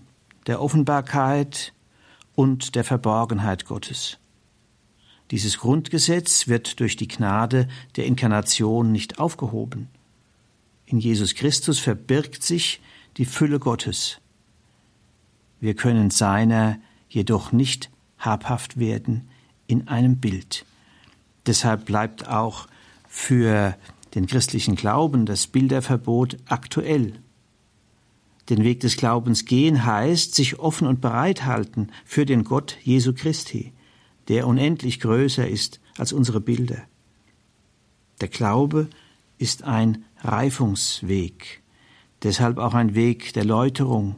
[0.46, 1.72] der Offenbarkeit
[2.34, 4.18] und der Verborgenheit Gottes.
[5.30, 9.88] Dieses Grundgesetz wird durch die Gnade der Inkarnation nicht aufgehoben.
[10.84, 12.82] In Jesus Christus verbirgt sich
[13.16, 14.20] die Fülle Gottes.
[15.58, 19.30] Wir können seiner jedoch nicht habhaft werden
[19.68, 20.66] in einem Bild.
[21.46, 22.66] Deshalb bleibt auch
[23.08, 23.74] für
[24.14, 27.20] den christlichen Glauben das Bilderverbot aktuell.
[28.48, 33.14] Den Weg des Glaubens gehen heißt sich offen und bereit halten für den Gott Jesu
[33.14, 33.72] Christi,
[34.28, 36.82] der unendlich größer ist als unsere Bilder.
[38.20, 38.88] Der Glaube
[39.38, 41.62] ist ein Reifungsweg,
[42.22, 44.16] deshalb auch ein Weg der Läuterung,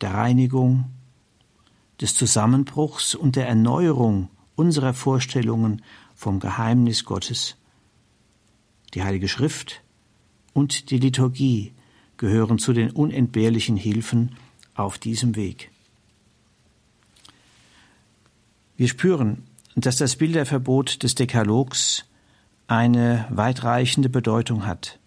[0.00, 0.86] der Reinigung,
[2.00, 5.82] des Zusammenbruchs und der Erneuerung unserer Vorstellungen
[6.14, 7.56] vom Geheimnis Gottes.
[8.94, 9.82] Die Heilige Schrift
[10.52, 11.72] und die Liturgie
[12.16, 14.34] gehören zu den unentbehrlichen Hilfen
[14.74, 15.70] auf diesem Weg.
[18.76, 22.04] Wir spüren, dass das Bilderverbot des Dekalogs
[22.66, 24.98] eine weitreichende Bedeutung hat.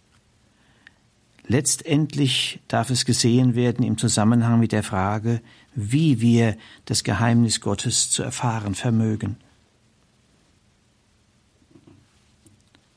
[1.48, 5.42] Letztendlich darf es gesehen werden im Zusammenhang mit der Frage,
[5.74, 9.38] wie wir das Geheimnis Gottes zu erfahren vermögen.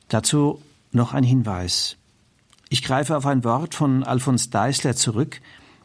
[0.07, 0.61] Dazu
[0.95, 1.97] noch ein Hinweis.
[2.69, 5.41] Ich greife auf ein Wort von Alfons Deisler zurück.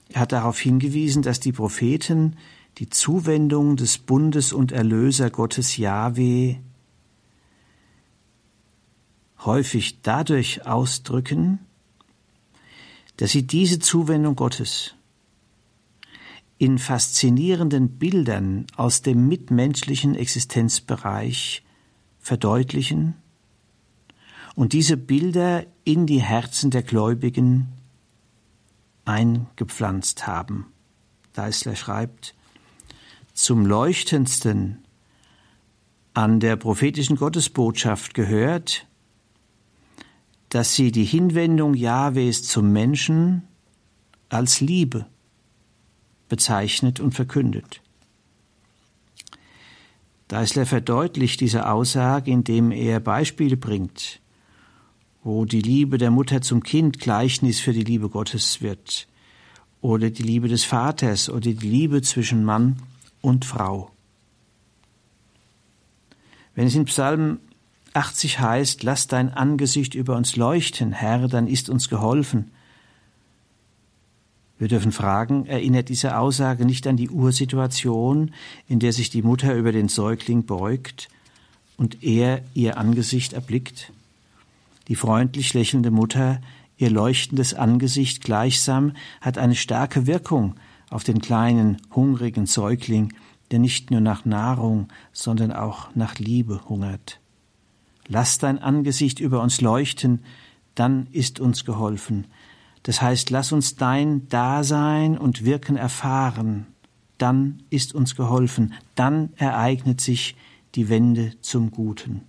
[0.08, 2.36] Er hat darauf hingewiesen, dass die Propheten
[2.78, 6.58] die Zuwendung des Bundes und Erlöser Gottes Jahwe
[9.44, 11.60] häufig dadurch ausdrücken,
[13.16, 14.94] dass sie diese Zuwendung Gottes
[16.58, 21.62] in faszinierenden Bildern aus dem mitmenschlichen Existenzbereich
[22.18, 23.14] verdeutlichen
[24.60, 27.68] und diese Bilder in die Herzen der Gläubigen
[29.06, 30.66] eingepflanzt haben.
[31.32, 32.34] Deisler schreibt,
[33.32, 34.84] zum leuchtendsten
[36.12, 38.86] an der prophetischen Gottesbotschaft gehört,
[40.50, 43.44] dass sie die Hinwendung Jahwes zum Menschen
[44.28, 45.06] als Liebe
[46.28, 47.80] bezeichnet und verkündet.
[50.28, 54.19] Deisler verdeutlicht diese Aussage, indem er Beispiele bringt,
[55.22, 59.06] wo die Liebe der Mutter zum Kind Gleichnis für die Liebe Gottes wird,
[59.80, 62.76] oder die Liebe des Vaters oder die Liebe zwischen Mann
[63.20, 63.90] und Frau.
[66.54, 67.38] Wenn es in Psalm
[67.94, 72.50] 80 heißt, lass dein Angesicht über uns leuchten, Herr, dann ist uns geholfen.
[74.58, 78.32] Wir dürfen fragen, erinnert diese Aussage nicht an die Ursituation,
[78.68, 81.08] in der sich die Mutter über den Säugling beugt
[81.78, 83.90] und er ihr Angesicht erblickt?
[84.90, 86.40] Die freundlich lächelnde Mutter,
[86.76, 90.56] ihr leuchtendes Angesicht gleichsam, hat eine starke Wirkung
[90.90, 93.14] auf den kleinen, hungrigen Säugling,
[93.52, 97.20] der nicht nur nach Nahrung, sondern auch nach Liebe hungert.
[98.08, 100.24] Lass dein Angesicht über uns leuchten,
[100.74, 102.26] dann ist uns geholfen.
[102.82, 106.66] Das heißt, lass uns dein Dasein und Wirken erfahren,
[107.16, 110.34] dann ist uns geholfen, dann ereignet sich
[110.74, 112.22] die Wende zum Guten.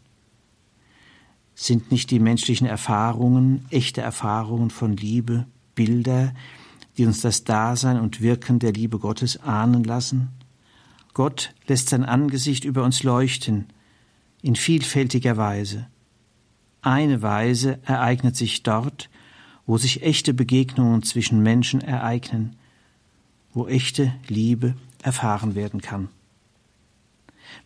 [1.62, 5.46] Sind nicht die menschlichen Erfahrungen, echte Erfahrungen von Liebe,
[5.76, 6.34] Bilder,
[6.98, 10.30] die uns das Dasein und Wirken der Liebe Gottes ahnen lassen?
[11.14, 13.68] Gott lässt sein Angesicht über uns leuchten,
[14.42, 15.86] in vielfältiger Weise.
[16.82, 19.12] Eine Weise ereignet sich dort,
[19.68, 22.56] wo sich echte Begegnungen zwischen Menschen ereignen,
[23.54, 26.10] wo echte Liebe erfahren werden kann.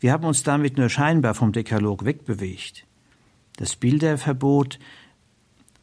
[0.02, 2.86] Wir haben uns damit nur scheinbar vom Dekalog wegbewegt.
[3.58, 4.80] Das Bilderverbot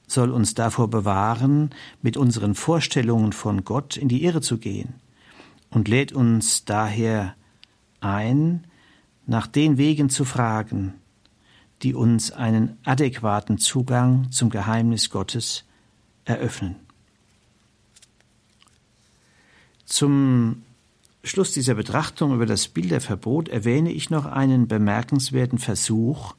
[0.06, 1.70] soll uns davor bewahren,
[2.02, 4.94] mit unseren Vorstellungen von Gott in die Irre zu gehen
[5.70, 7.35] und lädt uns daher
[8.00, 8.66] ein,
[9.26, 10.94] nach den Wegen zu fragen,
[11.82, 15.64] die uns einen adäquaten Zugang zum Geheimnis Gottes
[16.24, 16.76] eröffnen.
[19.87, 20.62] Zum
[21.24, 26.35] Schluss dieser Betrachtung über das Bilderverbot erwähne ich noch einen bemerkenswerten Versuch,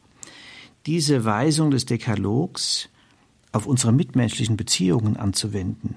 [0.85, 2.89] diese Weisung des Dekalogs
[3.51, 5.95] auf unsere mitmenschlichen Beziehungen anzuwenden.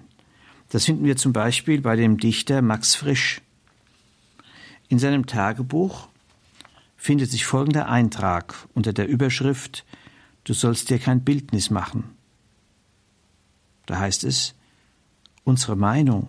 [0.68, 3.40] Das finden wir zum Beispiel bei dem Dichter Max Frisch.
[4.88, 6.08] In seinem Tagebuch
[6.96, 9.84] findet sich folgender Eintrag unter der Überschrift
[10.46, 12.04] Du sollst dir kein Bildnis machen.
[13.84, 14.54] Da heißt es,
[15.42, 16.28] unsere Meinung,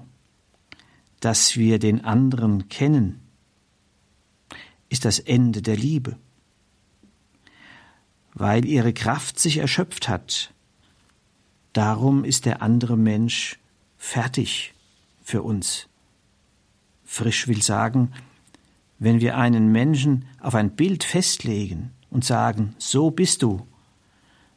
[1.19, 3.19] dass wir den anderen kennen,
[4.89, 6.17] ist das Ende der Liebe.
[8.39, 10.53] Weil ihre Kraft sich erschöpft hat,
[11.73, 13.57] darum ist der andere Mensch
[13.97, 14.75] fertig
[15.23, 15.87] für uns.
[17.03, 18.13] Frisch will sagen,
[18.99, 23.65] wenn wir einen Menschen auf ein Bild festlegen und sagen, so bist du,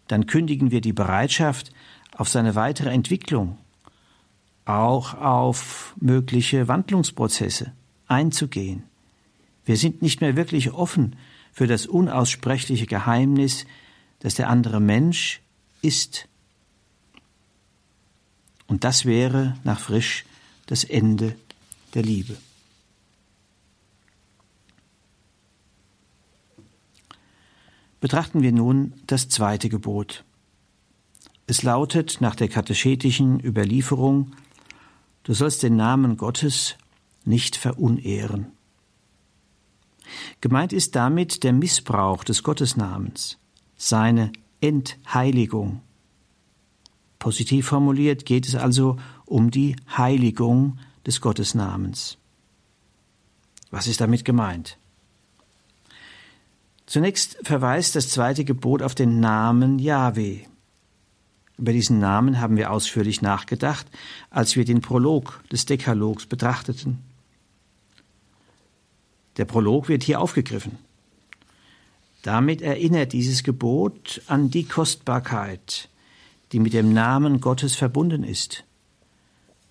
[0.09, 1.73] dann kündigen wir die Bereitschaft
[2.15, 3.57] auf seine weitere Entwicklung,
[4.67, 7.73] auch auf mögliche Wandlungsprozesse
[8.09, 8.83] einzugehen.
[9.65, 11.17] Wir sind nicht mehr wirklich offen
[11.53, 13.67] für das unaussprechliche Geheimnis,
[14.21, 15.41] dass der andere Mensch
[15.83, 16.29] ist.
[18.67, 20.25] Und das wäre nach Frisch
[20.67, 21.37] das Ende
[21.95, 22.37] der Liebe.
[28.01, 30.25] Betrachten wir nun das zweite Gebot.
[31.47, 34.33] Es lautet nach der katechetischen Überlieferung,
[35.25, 36.77] du sollst den Namen Gottes
[37.25, 38.53] nicht verunehren.
[40.41, 43.39] Gemeint ist damit der Missbrauch des Gottesnamens,
[43.77, 45.81] seine Entheiligung.
[47.19, 48.97] Positiv formuliert geht es also
[49.27, 52.17] um die Heiligung des Gottesnamens.
[53.71, 54.79] Was ist damit gemeint?
[56.87, 60.41] Zunächst verweist das zweite Gebot auf den Namen Yahweh.
[61.57, 63.87] Über diesen Namen haben wir ausführlich nachgedacht,
[64.31, 66.99] als wir den Prolog des Dekalogs betrachteten.
[69.41, 70.77] Der Prolog wird hier aufgegriffen.
[72.21, 75.89] Damit erinnert dieses Gebot an die Kostbarkeit,
[76.53, 78.65] die mit dem Namen Gottes verbunden ist.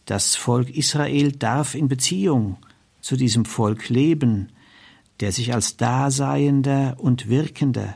[0.06, 2.58] Das Volk Israel darf in Beziehung
[3.00, 4.52] zu diesem Volk leben,
[5.20, 7.96] der sich als Daseiender und Wirkender,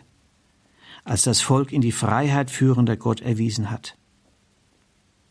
[1.03, 3.97] als das Volk in die Freiheit führender Gott erwiesen hat.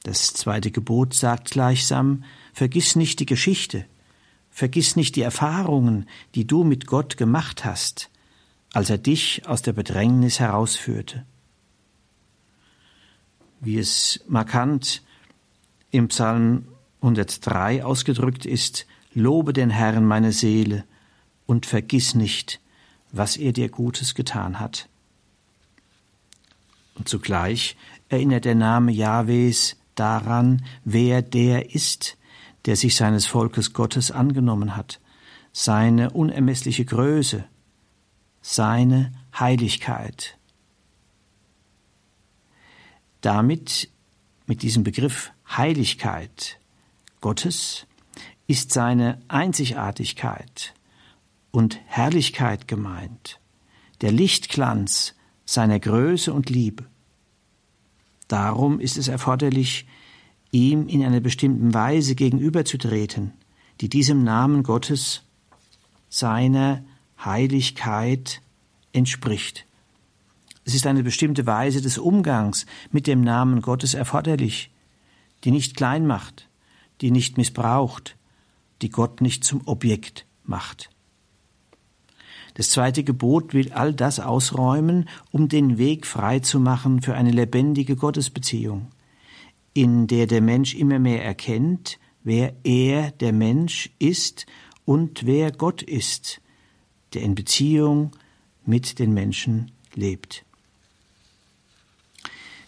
[0.03, 3.87] Das zweite Gebot sagt gleichsam, vergiss nicht die Geschichte,
[4.53, 8.11] vergiss nicht die Erfahrungen, die du mit Gott gemacht hast,
[8.73, 11.25] als er dich aus der Bedrängnis herausführte.
[13.61, 15.03] Wie es markant
[15.91, 16.69] im Psalm
[17.01, 20.85] 103 ausgedrückt ist, Lobe den Herrn meine Seele
[21.47, 22.61] und vergiss nicht,
[23.11, 24.89] was er dir Gutes getan hat.
[26.95, 27.77] Und zugleich
[28.09, 32.17] erinnert der Name Jahwes daran, wer der ist,
[32.67, 35.01] der sich seines Volkes Gottes angenommen hat,
[35.53, 37.45] seine unermessliche Größe,
[38.41, 40.39] seine Heiligkeit.
[43.21, 43.89] Damit,
[44.47, 46.59] mit diesem Begriff Heiligkeit
[47.21, 47.87] Gottes,
[48.47, 50.75] ist seine Einzigartigkeit
[51.51, 53.39] und Herrlichkeit gemeint,
[54.01, 56.87] der Lichtglanz seiner Größe und Liebe.
[58.27, 59.87] Darum ist es erforderlich,
[60.53, 63.33] ihm in einer bestimmten Weise gegenüberzutreten,
[63.81, 65.23] die diesem Namen Gottes,
[66.09, 66.85] seiner
[67.25, 68.43] Heiligkeit
[68.93, 69.67] entspricht.
[70.65, 74.71] Es ist eine bestimmte Weise des Umgangs mit dem Namen Gottes erforderlich,
[75.43, 76.49] die nicht klein macht,
[77.01, 78.17] die nicht missbraucht,
[78.83, 80.91] die Gott nicht zum Objekt macht.
[82.55, 87.31] Das zweite Gebot will all das ausräumen, um den Weg frei zu machen für eine
[87.31, 88.89] lebendige Gottesbeziehung,
[89.75, 94.47] in der der Mensch immer mehr erkennt, wer er, der Mensch, ist
[94.85, 96.41] und wer Gott ist,
[97.15, 98.13] der in Beziehung
[98.65, 100.45] mit den Menschen lebt.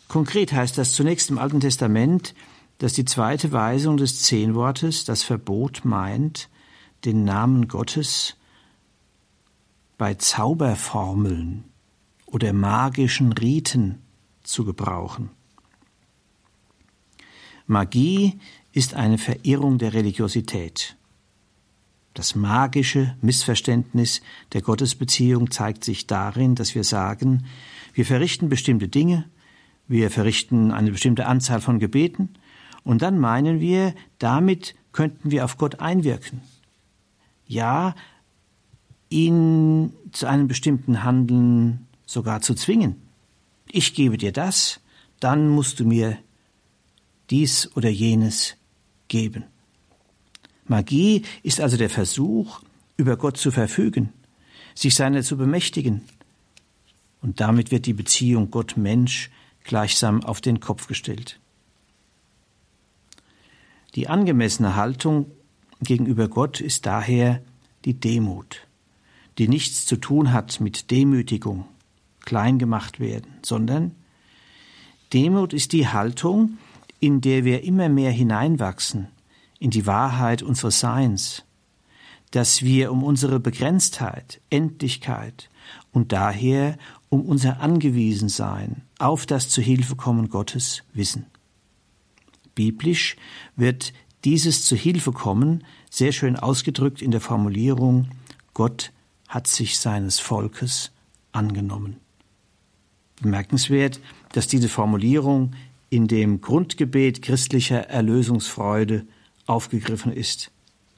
[0.09, 2.35] Konkret heißt das zunächst im Alten Testament,
[2.79, 6.49] dass die zweite Weisung des Zehnwortes das Verbot meint,
[7.05, 8.37] den Namen Gottes
[9.99, 11.65] bei Zauberformeln
[12.27, 14.03] oder magischen Riten
[14.43, 15.31] zu gebrauchen.
[17.67, 18.39] Magie
[18.73, 20.97] ist eine Verirrung der Religiosität.
[22.13, 24.21] Das magische Missverständnis
[24.53, 27.47] der Gottesbeziehung zeigt sich darin, dass wir sagen,
[27.93, 29.25] wir verrichten bestimmte Dinge,
[29.89, 32.31] wir verrichten eine bestimmte Anzahl von Gebeten,
[32.85, 36.43] und dann meinen wir, damit könnten wir auf Gott einwirken.
[37.47, 37.95] Ja,
[39.09, 42.97] ihn zu einem bestimmten Handeln sogar zu zwingen.
[43.71, 44.81] Ich gebe dir das,
[45.19, 46.19] dann musst du mir
[47.31, 48.57] dies oder jenes
[49.09, 49.45] geben.
[50.67, 52.61] Magie ist also der Versuch,
[52.97, 54.13] über Gott zu verfügen,
[54.75, 56.03] sich seiner zu bemächtigen.
[57.21, 59.31] Und damit wird die Beziehung Gott-Mensch
[59.63, 61.39] gleichsam auf den Kopf gestellt.
[63.95, 65.31] Die angemessene Haltung
[65.81, 67.43] gegenüber Gott ist daher
[67.85, 68.67] die Demut,
[69.39, 71.67] die nichts zu tun hat mit Demütigung,
[72.21, 73.95] klein gemacht werden, sondern
[75.13, 76.59] Demut ist die Haltung,
[77.05, 79.09] in der wir immer mehr hineinwachsen
[79.59, 81.45] in die Wahrheit unseres Seins,
[82.31, 85.51] dass wir um unsere Begrenztheit, Endlichkeit
[85.93, 86.79] und daher
[87.11, 91.27] um unser Angewiesensein auf das Zuhilfekommen Gottes wissen.
[92.55, 93.17] Biblisch
[93.55, 93.93] wird
[94.25, 98.09] dieses Zuhilfekommen sehr schön ausgedrückt in der Formulierung
[98.55, 98.93] Gott
[99.29, 100.91] hat sich seines Volkes
[101.33, 102.01] angenommen.
[103.21, 104.01] Bemerkenswert,
[104.33, 105.53] dass diese Formulierung
[105.95, 109.07] in dem Grundgebet christlicher Erlösungsfreude
[109.47, 110.51] aufgegriffen ist,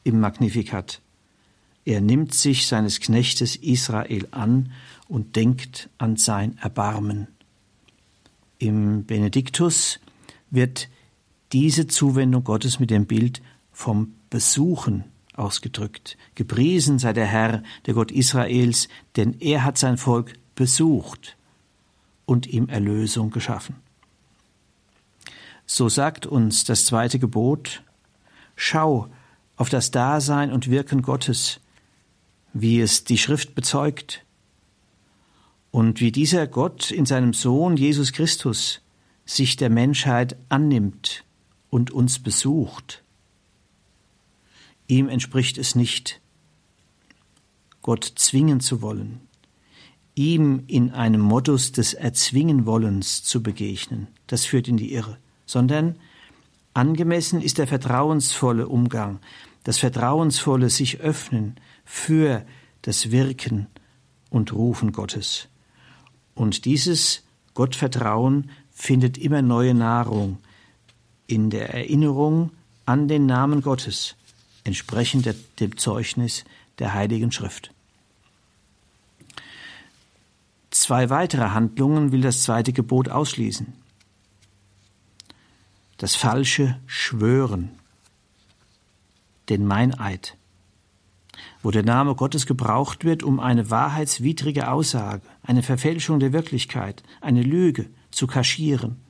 [0.05, 1.03] im Magnificat.
[1.85, 4.73] Er nimmt sich seines Knechtes Israel an
[5.07, 7.29] und denkt an sein Erbarmen.
[8.59, 10.01] Im Benediktus
[10.51, 10.89] wird
[11.53, 13.43] diese Zuwendung Gottes mit dem Bild
[13.73, 16.17] vom Besuchen ausgedrückt.
[16.37, 21.37] Gepriesen sei der Herr, der Gott Israels, denn er hat sein Volk besucht
[22.25, 23.86] und ihm Erlösung geschaffen.
[25.67, 27.83] So sagt uns das zweite Gebot,
[28.55, 29.09] schau
[29.57, 31.61] auf das Dasein und Wirken Gottes,
[32.53, 34.25] wie es die Schrift bezeugt.
[35.71, 38.81] Und wie dieser Gott in seinem Sohn Jesus Christus
[39.27, 41.25] sich der Menschheit annimmt
[41.69, 43.03] und uns besucht.
[44.87, 46.21] Ihm entspricht es nicht,
[47.83, 49.21] Gott zwingen zu wollen,
[50.15, 55.97] ihm in einem Modus des Erzwingenwollens zu begegnen, das führt in die Irre, sondern
[56.75, 59.21] angemessen ist der vertrauensvolle Umgang,
[59.65, 62.45] das vertrauensvolle sich öffnen für
[62.83, 63.67] das Wirken
[64.31, 65.49] und Rufen Gottes.
[66.35, 67.23] Und dieses
[67.55, 70.39] Gottvertrauen findet immer neue Nahrung
[71.27, 72.51] in der Erinnerung
[72.85, 74.15] an den Namen Gottes,
[74.65, 76.45] entsprechend dem Zeugnis
[76.79, 77.73] der Heiligen Schrift.
[80.71, 83.73] Zwei weitere Handlungen will das zweite Gebot ausschließen.
[85.97, 87.71] Das falsche Schwören,
[89.49, 90.37] den Meineid,
[91.63, 97.43] wo der Name Gottes gebraucht wird, um eine wahrheitswidrige Aussage, eine Verfälschung der Wirklichkeit, eine
[97.43, 99.01] Lüge zu kaschieren.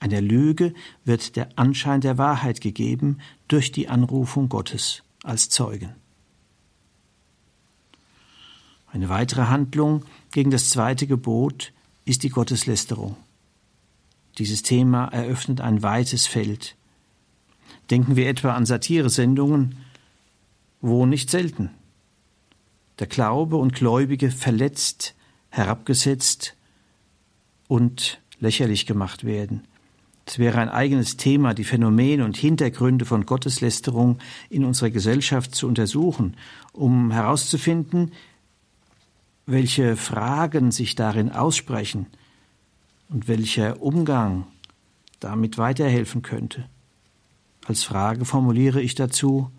[0.00, 5.94] Einer Lüge wird der Anschein der Wahrheit gegeben durch die Anrufung Gottes als Zeugen.
[8.92, 11.72] Eine weitere Handlung gegen das zweite Gebot
[12.04, 13.16] ist die Gotteslästerung.
[14.38, 16.76] Dieses Thema eröffnet ein weites Feld.
[17.90, 19.76] Denken wir etwa an Satiresendungen,
[20.80, 21.70] wo nicht selten
[23.00, 25.14] der Glaube und Gläubige verletzt,
[25.48, 26.54] herabgesetzt
[27.66, 29.62] und lächerlich gemacht werden.
[30.26, 34.18] Es wäre ein eigenes Thema, die Phänomene und Hintergründe von Gotteslästerung
[34.48, 36.36] in unserer Gesellschaft zu untersuchen,
[36.72, 38.12] um herauszufinden,
[39.46, 42.06] welche Fragen sich darin aussprechen
[43.10, 44.46] und welcher Umgang
[45.18, 46.68] damit weiterhelfen könnte.
[47.66, 49.50] Als Frage formuliere ich dazu,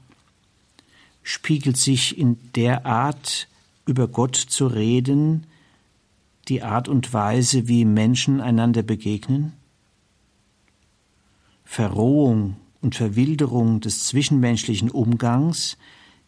[1.21, 3.47] spiegelt sich in der Art,
[3.85, 5.45] über Gott zu reden,
[6.47, 9.53] die Art und Weise, wie Menschen einander begegnen?
[11.63, 15.77] Verrohung und Verwilderung des zwischenmenschlichen Umgangs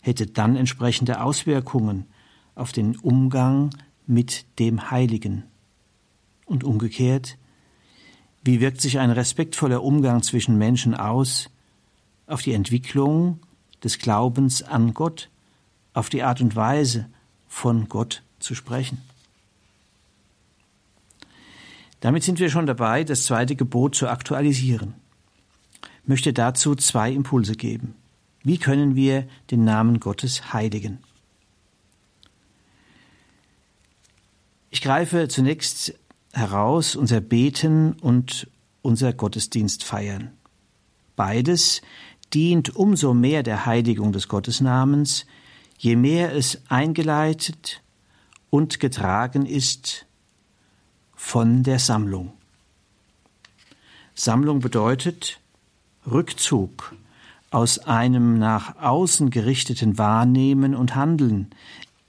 [0.02, 2.06] hätte dann entsprechende Auswirkungen
[2.56, 3.72] auf den Umgang
[4.06, 5.44] mit dem Heiligen.
[6.46, 7.38] Und umgekehrt,
[8.44, 11.50] wie wirkt sich ein respektvoller Umgang zwischen Menschen aus
[12.28, 13.40] auf die Entwicklung
[13.84, 15.30] des Glaubens an Gott,
[15.94, 17.10] auf die Art und Weise,
[17.48, 19.02] von Gott zu sprechen?
[22.02, 24.94] Damit sind wir schon dabei, das zweite Gebot zu aktualisieren.
[26.02, 27.96] Ich möchte dazu zwei Impulse geben.
[28.44, 30.98] Wie können wir den Namen Gottes heiligen?
[34.70, 35.94] Ich greife zunächst
[36.34, 38.50] heraus unser Beten und
[38.82, 40.32] unser Gottesdienst feiern.
[41.16, 41.82] Beides
[42.34, 45.26] dient umso mehr der Heiligung des Gottesnamens,
[45.78, 47.82] je mehr es eingeleitet
[48.50, 50.06] und getragen ist
[51.16, 52.34] von der Sammlung.
[54.16, 55.40] Sammlung bedeutet
[56.10, 56.96] Rückzug
[57.52, 61.52] aus einem nach außen gerichteten Wahrnehmen und Handeln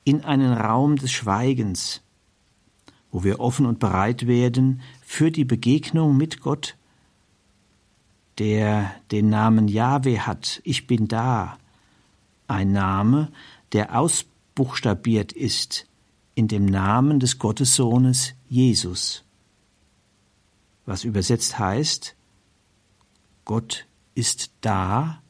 [0.04, 2.02] in einen Raum des Schweigens,
[3.14, 6.76] wo wir offen und bereit werden für die Begegnung mit Gott,
[8.38, 11.56] der den Namen Jahwe hat, ich bin da,
[12.48, 13.30] ein Name,
[13.70, 15.86] der ausbuchstabiert ist
[16.34, 19.22] in dem Namen des Gottessohnes Jesus,
[20.84, 22.16] was übersetzt heißt,
[23.44, 23.86] Gott
[24.16, 25.22] ist da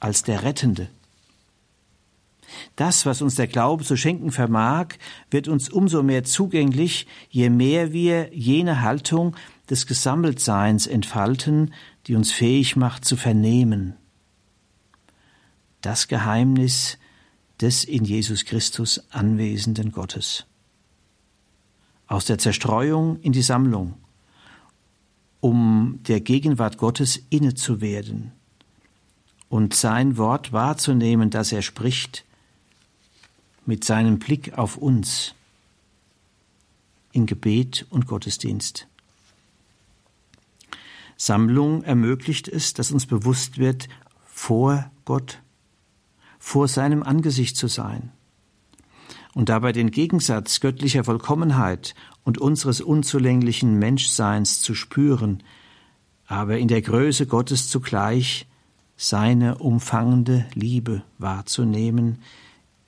[0.00, 0.90] als der Rettende.
[2.76, 4.94] Das, was uns der Glaube zu schenken vermag,
[5.30, 9.36] wird uns umso mehr zugänglich, je mehr wir jene Haltung
[9.70, 11.72] des Gesammeltseins entfalten,
[12.06, 13.94] die uns fähig macht zu vernehmen.
[15.80, 16.98] Das Geheimnis
[17.60, 20.46] des in Jesus Christus anwesenden Gottes.
[22.06, 23.94] Aus der Zerstreuung in die Sammlung,
[25.40, 28.32] um der Gegenwart Gottes inne zu werden
[29.48, 32.24] und sein Wort wahrzunehmen, das er spricht,
[33.66, 35.34] mit seinem Blick auf uns
[37.12, 38.88] in Gebet und Gottesdienst.
[41.16, 43.88] Sammlung ermöglicht es, dass uns bewusst wird,
[44.26, 45.40] vor Gott,
[46.38, 48.10] vor seinem Angesicht zu sein
[49.34, 51.94] und dabei den Gegensatz göttlicher Vollkommenheit
[52.24, 55.42] und unseres unzulänglichen Menschseins zu spüren,
[56.26, 58.46] aber in der Größe Gottes zugleich
[58.96, 62.18] seine umfangende Liebe wahrzunehmen,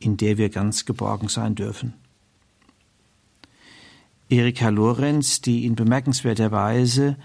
[0.05, 1.95] in der wir ganz geborgen sein dürfen.
[4.29, 7.17] Erika Lorenz, die in bemerkenswerter Weise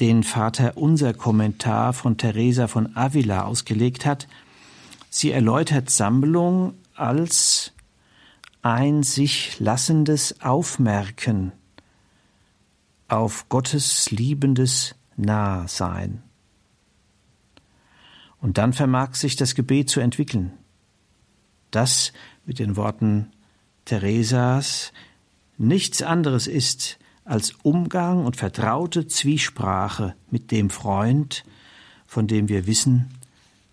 [0.00, 4.28] den Vater unser Kommentar von Teresa von Avila ausgelegt hat,
[5.10, 7.72] sie erläutert Sammlung als
[8.62, 11.52] ein sich lassendes Aufmerken
[13.08, 16.22] auf Gottes liebendes Nahsein.
[18.40, 20.52] Und dann vermag sich das Gebet zu entwickeln
[21.70, 22.12] das
[22.46, 23.30] mit den Worten
[23.84, 24.92] Theresas
[25.56, 31.44] nichts anderes ist als Umgang und vertraute Zwiesprache mit dem Freund,
[32.06, 33.10] von dem wir wissen,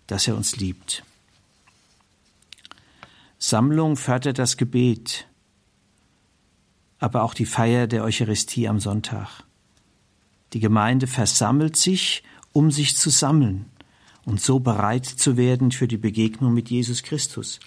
[0.06, 1.04] dass er uns liebt.
[3.38, 5.26] Sammlung fördert das Gebet,
[6.98, 9.44] aber auch die Feier der Eucharistie am Sonntag.
[10.52, 12.22] Die Gemeinde versammelt sich,
[12.52, 13.66] um sich zu sammeln
[14.24, 17.60] und so bereit zu werden für die Begegnung mit Jesus Christus.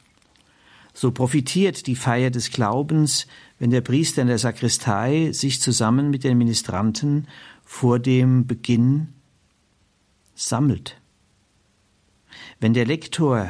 [0.99, 3.25] So profitiert die Feier des Glaubens,
[3.57, 7.29] wenn der Priester in der Sakristei sich zusammen mit den Ministranten
[7.63, 9.13] vor dem Beginn
[10.35, 10.99] sammelt.
[12.59, 13.49] Wenn der Lektor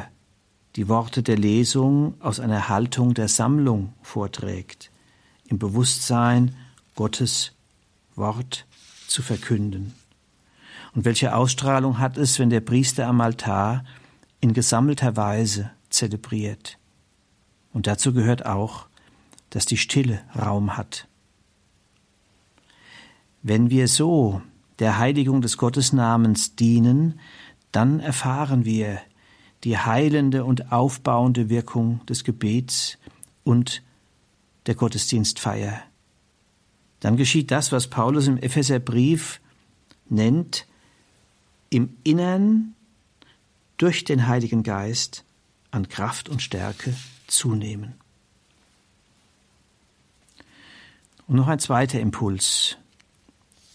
[0.76, 4.92] die Worte der Lesung aus einer Haltung der Sammlung vorträgt,
[5.48, 6.54] im Bewusstsein,
[6.94, 7.50] Gottes
[8.14, 8.64] Wort
[9.08, 9.92] zu verkünden.
[10.94, 13.84] Und welche Ausstrahlung hat es, wenn der Priester am Altar
[14.40, 16.79] in gesammelter Weise zelebriert?
[17.72, 18.86] Und dazu gehört auch,
[19.50, 21.06] dass die Stille Raum hat.
[23.42, 24.42] Wenn wir so
[24.78, 27.20] der Heiligung des Gottesnamens dienen,
[27.72, 29.00] dann erfahren wir
[29.64, 32.98] die heilende und aufbauende Wirkung des Gebets
[33.44, 33.82] und
[34.66, 35.82] der Gottesdienstfeier.
[37.00, 39.40] Dann geschieht das, was Paulus im Epheserbrief
[40.08, 40.66] nennt,
[41.70, 42.74] im Innern
[43.76, 45.24] durch den Heiligen Geist
[45.70, 46.94] an Kraft und Stärke
[47.30, 47.94] zunehmen.
[51.26, 52.76] Und noch ein zweiter Impuls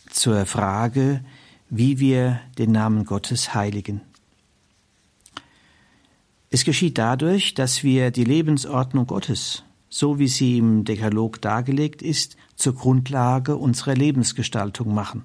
[0.10, 1.24] zur Frage,
[1.70, 4.02] wie wir den Namen Gottes heiligen.
[6.50, 12.38] Es geschieht dadurch, dass wir die Lebensordnung Gottes, so wie sie im Dekalog dargelegt ist,
[12.56, 15.24] zur Grundlage unserer Lebensgestaltung machen.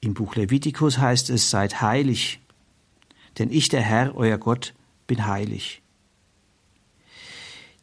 [0.00, 2.40] Im Buch Levitikus heißt es, seid heilig,
[3.38, 4.74] denn ich, der Herr, euer Gott,
[5.06, 5.82] bin heilig.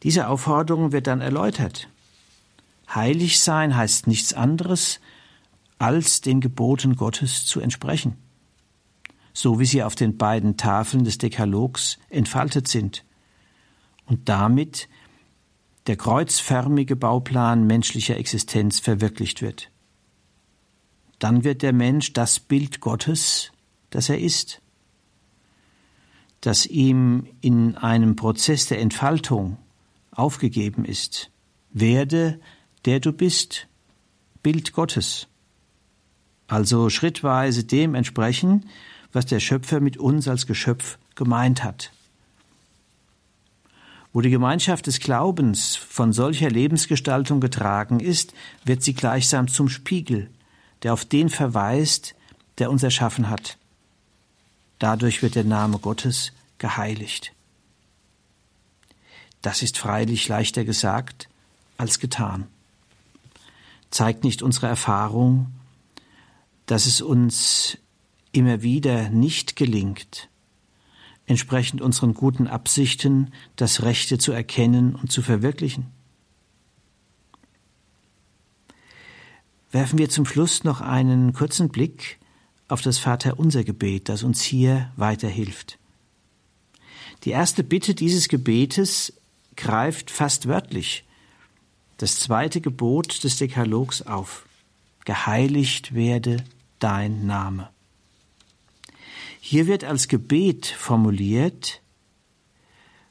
[0.02, 1.88] Diese Aufforderung wird dann erläutert.
[2.94, 5.00] Heilig sein heißt nichts anderes,
[5.78, 8.16] als den Geboten Gottes zu entsprechen,
[9.32, 13.04] so wie sie auf den beiden Tafeln des Dekalogs entfaltet sind
[14.06, 14.88] und damit
[15.86, 19.70] der kreuzförmige Bauplan menschlicher Existenz verwirklicht wird.
[21.18, 23.52] Dann wird der Mensch das Bild Gottes,
[23.90, 24.60] das er ist,
[26.40, 29.58] das ihm in einem Prozess der Entfaltung
[30.16, 31.30] aufgegeben ist.
[31.72, 32.40] Werde
[32.86, 33.66] der du bist,
[34.42, 35.26] Bild Gottes.
[36.46, 38.68] Also schrittweise dem entsprechen,
[39.12, 41.90] was der Schöpfer mit uns als Geschöpf gemeint hat.
[44.12, 48.32] Wo die Gemeinschaft des Glaubens von solcher Lebensgestaltung getragen ist,
[48.64, 50.30] wird sie gleichsam zum Spiegel,
[50.82, 52.14] der auf den verweist,
[52.58, 53.58] der uns erschaffen hat.
[54.78, 57.32] Dadurch wird der Name Gottes geheiligt.
[59.46, 61.28] Das ist freilich leichter gesagt
[61.78, 62.48] als getan.
[63.92, 65.52] Zeigt nicht unsere Erfahrung,
[66.66, 67.78] dass es uns
[68.32, 70.28] immer wieder nicht gelingt,
[71.26, 75.92] entsprechend unseren guten Absichten das Rechte zu erkennen und zu verwirklichen?
[79.70, 82.18] Werfen wir zum Schluss noch einen kurzen Blick
[82.66, 85.78] auf das Vaterunser Gebet, das uns hier weiterhilft.
[87.22, 89.12] Die erste Bitte dieses Gebetes
[89.56, 91.04] greift fast wörtlich
[91.98, 94.46] das zweite Gebot des Dekalogs auf.
[95.04, 96.44] Geheiligt werde
[96.78, 97.70] dein Name.
[99.40, 101.80] Hier wird als Gebet formuliert,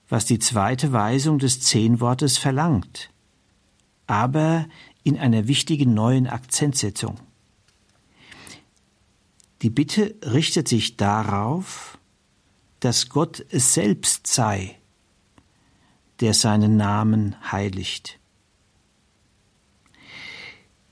[0.10, 3.10] was die zweite Weisung des Zehnwortes verlangt,
[4.06, 4.68] aber
[5.04, 7.20] in einer wichtigen neuen Akzentsetzung.
[9.62, 11.98] Die Bitte richtet sich darauf,
[12.82, 14.78] dass Gott es selbst sei,
[16.22, 18.20] der seinen Namen heiligt.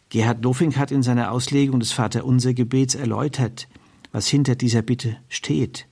[0.10, 3.68] Gerhard Lofink hat in seiner Auslegung des Vaterunser Gebets erläutert,
[4.12, 5.88] was hinter dieser Bitte steht.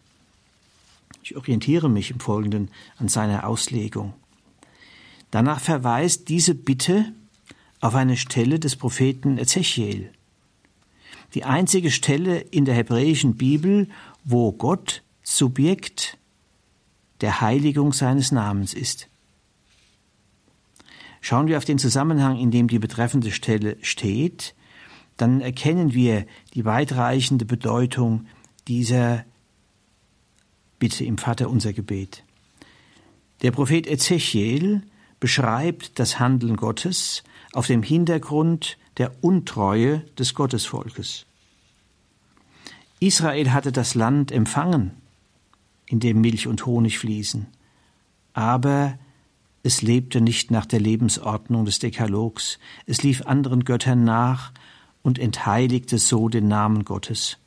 [1.24, 4.14] Ich orientiere mich im Folgenden an seiner Auslegung.
[5.32, 7.14] Danach verweist diese Bitte
[7.80, 10.12] auf eine Stelle des Propheten Ezechiel.
[11.34, 13.88] Die einzige Stelle in der hebräischen Bibel,
[14.24, 16.18] wo Gott Subjekt
[17.22, 19.08] der Heiligung seines Namens ist.
[21.22, 24.56] Schauen wir auf den Zusammenhang, in dem die betreffende Stelle steht,
[25.18, 28.26] dann erkennen wir die weitreichende Bedeutung
[28.68, 29.24] dieser
[30.80, 32.24] Bitte im Vater unser Gebet.
[33.44, 34.82] Der Prophet Ezechiel
[35.20, 41.28] beschreibt das Handeln Gottes auf dem Hintergrund der Untreue des Gottesvolkes.
[43.00, 44.92] Israel hatte das Land empfangen,
[45.86, 47.48] in dem Milch und Honig fließen,
[48.34, 48.98] aber
[49.64, 52.58] es lebte nicht nach der Lebensordnung des Dekalogs,
[52.88, 54.52] es lief anderen Göttern nach
[55.04, 57.38] und entheiligte so den Namen Gottes.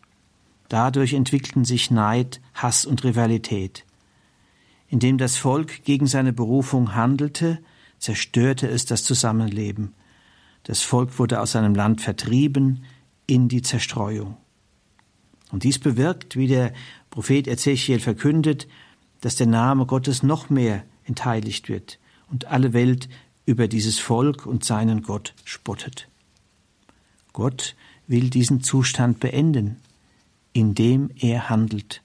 [0.68, 3.84] Dadurch entwickelten sich Neid, Hass und Rivalität.
[4.88, 7.58] Indem das Volk gegen seine Berufung handelte,
[7.98, 9.92] zerstörte es das Zusammenleben.
[10.62, 12.84] Das Volk wurde aus seinem Land vertrieben
[13.26, 14.36] in die Zerstreuung.
[15.50, 16.72] Und dies bewirkt, wie der
[17.10, 18.68] Prophet Ezechiel verkündet,
[19.20, 21.98] dass der Name Gottes noch mehr entheiligt wird
[22.34, 23.08] und alle Welt
[23.46, 26.08] über dieses Volk und seinen Gott spottet.
[27.32, 27.76] Gott
[28.08, 29.76] will diesen Zustand beenden,
[30.52, 32.02] indem er handelt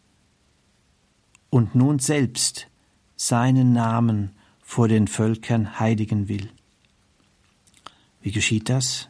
[1.49, 2.67] und nun selbst
[3.15, 4.29] seinen Namen
[4.61, 6.47] vor den Völkern heiligen will.
[8.21, 9.09] Wie geschieht das?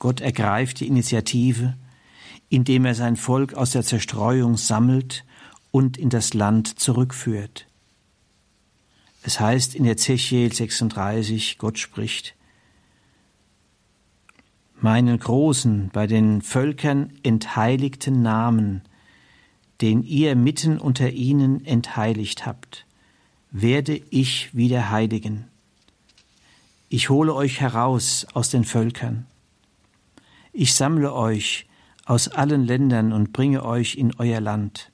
[0.00, 1.76] Gott ergreift die Initiative,
[2.48, 5.24] indem er sein Volk aus der Zerstreuung sammelt
[5.70, 7.68] und in das Land zurückführt.
[9.26, 12.36] Es heißt in Ezechiel 36, Gott spricht,
[14.80, 18.82] meinen großen, bei den Völkern entheiligten Namen,
[19.80, 22.86] den ihr mitten unter ihnen entheiligt habt,
[23.50, 25.48] werde ich wieder heiligen.
[26.88, 29.26] Ich hole euch heraus aus den Völkern.
[30.52, 31.66] Ich sammle euch
[32.04, 34.92] aus allen Ländern und bringe euch in euer Land.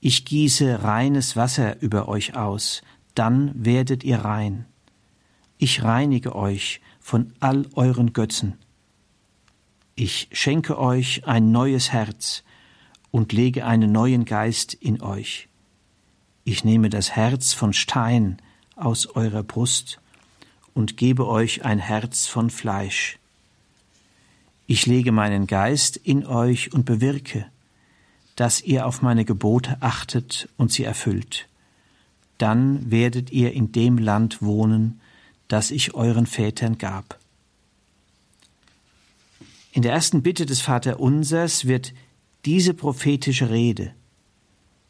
[0.00, 2.82] Ich gieße reines Wasser über euch aus,
[3.14, 4.66] dann werdet ihr rein.
[5.58, 8.58] Ich reinige euch von all euren Götzen.
[9.96, 12.44] Ich schenke euch ein neues Herz
[13.10, 15.48] und lege einen neuen Geist in euch.
[16.44, 18.40] Ich nehme das Herz von Stein
[18.76, 20.00] aus eurer Brust
[20.74, 23.18] und gebe euch ein Herz von Fleisch.
[24.68, 27.46] Ich lege meinen Geist in euch und bewirke,
[28.38, 31.48] dass ihr auf meine Gebote achtet und sie erfüllt.
[32.38, 35.00] Dann werdet ihr in dem Land wohnen,
[35.48, 37.18] das ich euren Vätern gab.
[39.72, 41.92] In der ersten Bitte des Vaterunsers wird
[42.44, 43.92] diese prophetische Rede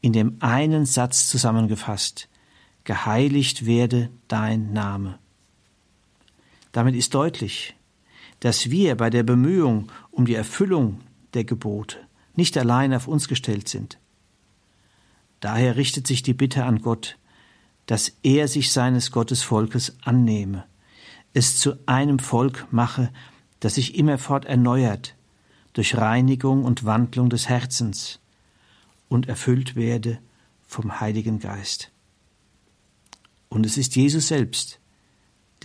[0.03, 2.28] in dem einen Satz zusammengefasst,
[2.84, 5.18] geheiligt werde dein Name.
[6.72, 7.74] Damit ist deutlich,
[8.40, 11.01] dass wir bei der Bemühung um die Erfüllung
[11.32, 12.07] der Gebote
[12.39, 13.99] nicht allein auf uns gestellt sind.
[15.41, 17.18] Daher richtet sich die Bitte an Gott,
[17.86, 20.64] dass er sich seines Gottesvolkes annehme,
[21.34, 23.12] es zu einem Volk mache,
[23.59, 25.16] das sich immerfort erneuert
[25.72, 28.20] durch Reinigung und Wandlung des Herzens
[29.09, 30.20] und erfüllt werde
[30.66, 31.91] vom Heiligen Geist.
[33.49, 34.78] Und es ist Jesus selbst,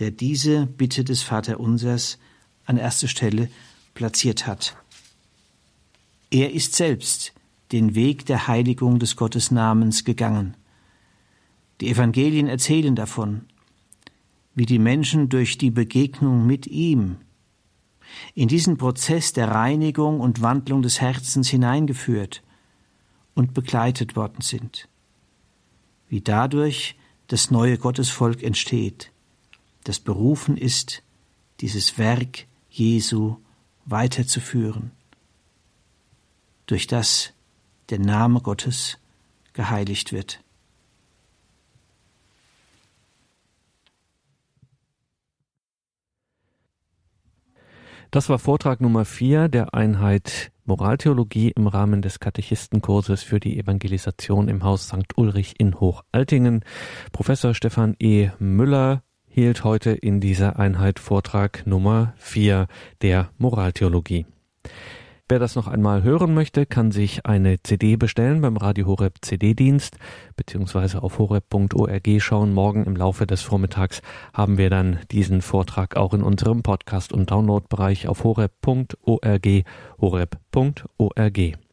[0.00, 2.18] der diese Bitte des Vaterunsers
[2.64, 3.48] an erster Stelle
[3.94, 4.76] platziert hat.
[6.34, 7.32] Er ist selbst
[7.70, 10.56] den Weg der Heiligung des Gottesnamens gegangen.
[11.80, 13.42] Die Evangelien erzählen davon,
[14.52, 17.18] wie die Menschen durch die Begegnung mit ihm
[18.34, 22.42] in diesen Prozess der Reinigung und Wandlung des Herzens hineingeführt
[23.36, 24.88] und begleitet worden sind,
[26.08, 26.96] wie dadurch
[27.28, 29.12] das neue Gottesvolk entsteht,
[29.84, 31.04] das berufen ist,
[31.60, 33.36] dieses Werk Jesu
[33.84, 34.90] weiterzuführen,
[36.66, 37.32] durch das
[37.90, 38.98] der Name Gottes
[39.52, 40.40] geheiligt wird.
[48.10, 54.48] Das war Vortrag Nummer vier der Einheit Moraltheologie im Rahmen des Katechistenkurses für die Evangelisation
[54.48, 55.16] im Haus St.
[55.16, 56.64] Ulrich in Hochaltingen.
[57.10, 58.30] Professor Stefan E.
[58.38, 62.68] Müller hielt heute in dieser Einheit Vortrag Nummer vier
[63.02, 64.26] der Moraltheologie.
[65.26, 69.96] Wer das noch einmal hören möchte, kann sich eine CD bestellen beim Radio Horeb CD-Dienst
[70.36, 72.52] beziehungsweise auf horeb.org schauen.
[72.52, 74.02] Morgen im Laufe des Vormittags
[74.34, 79.64] haben wir dann diesen Vortrag auch in unserem Podcast- und Downloadbereich auf horeb.org,
[79.98, 81.63] horeb.org.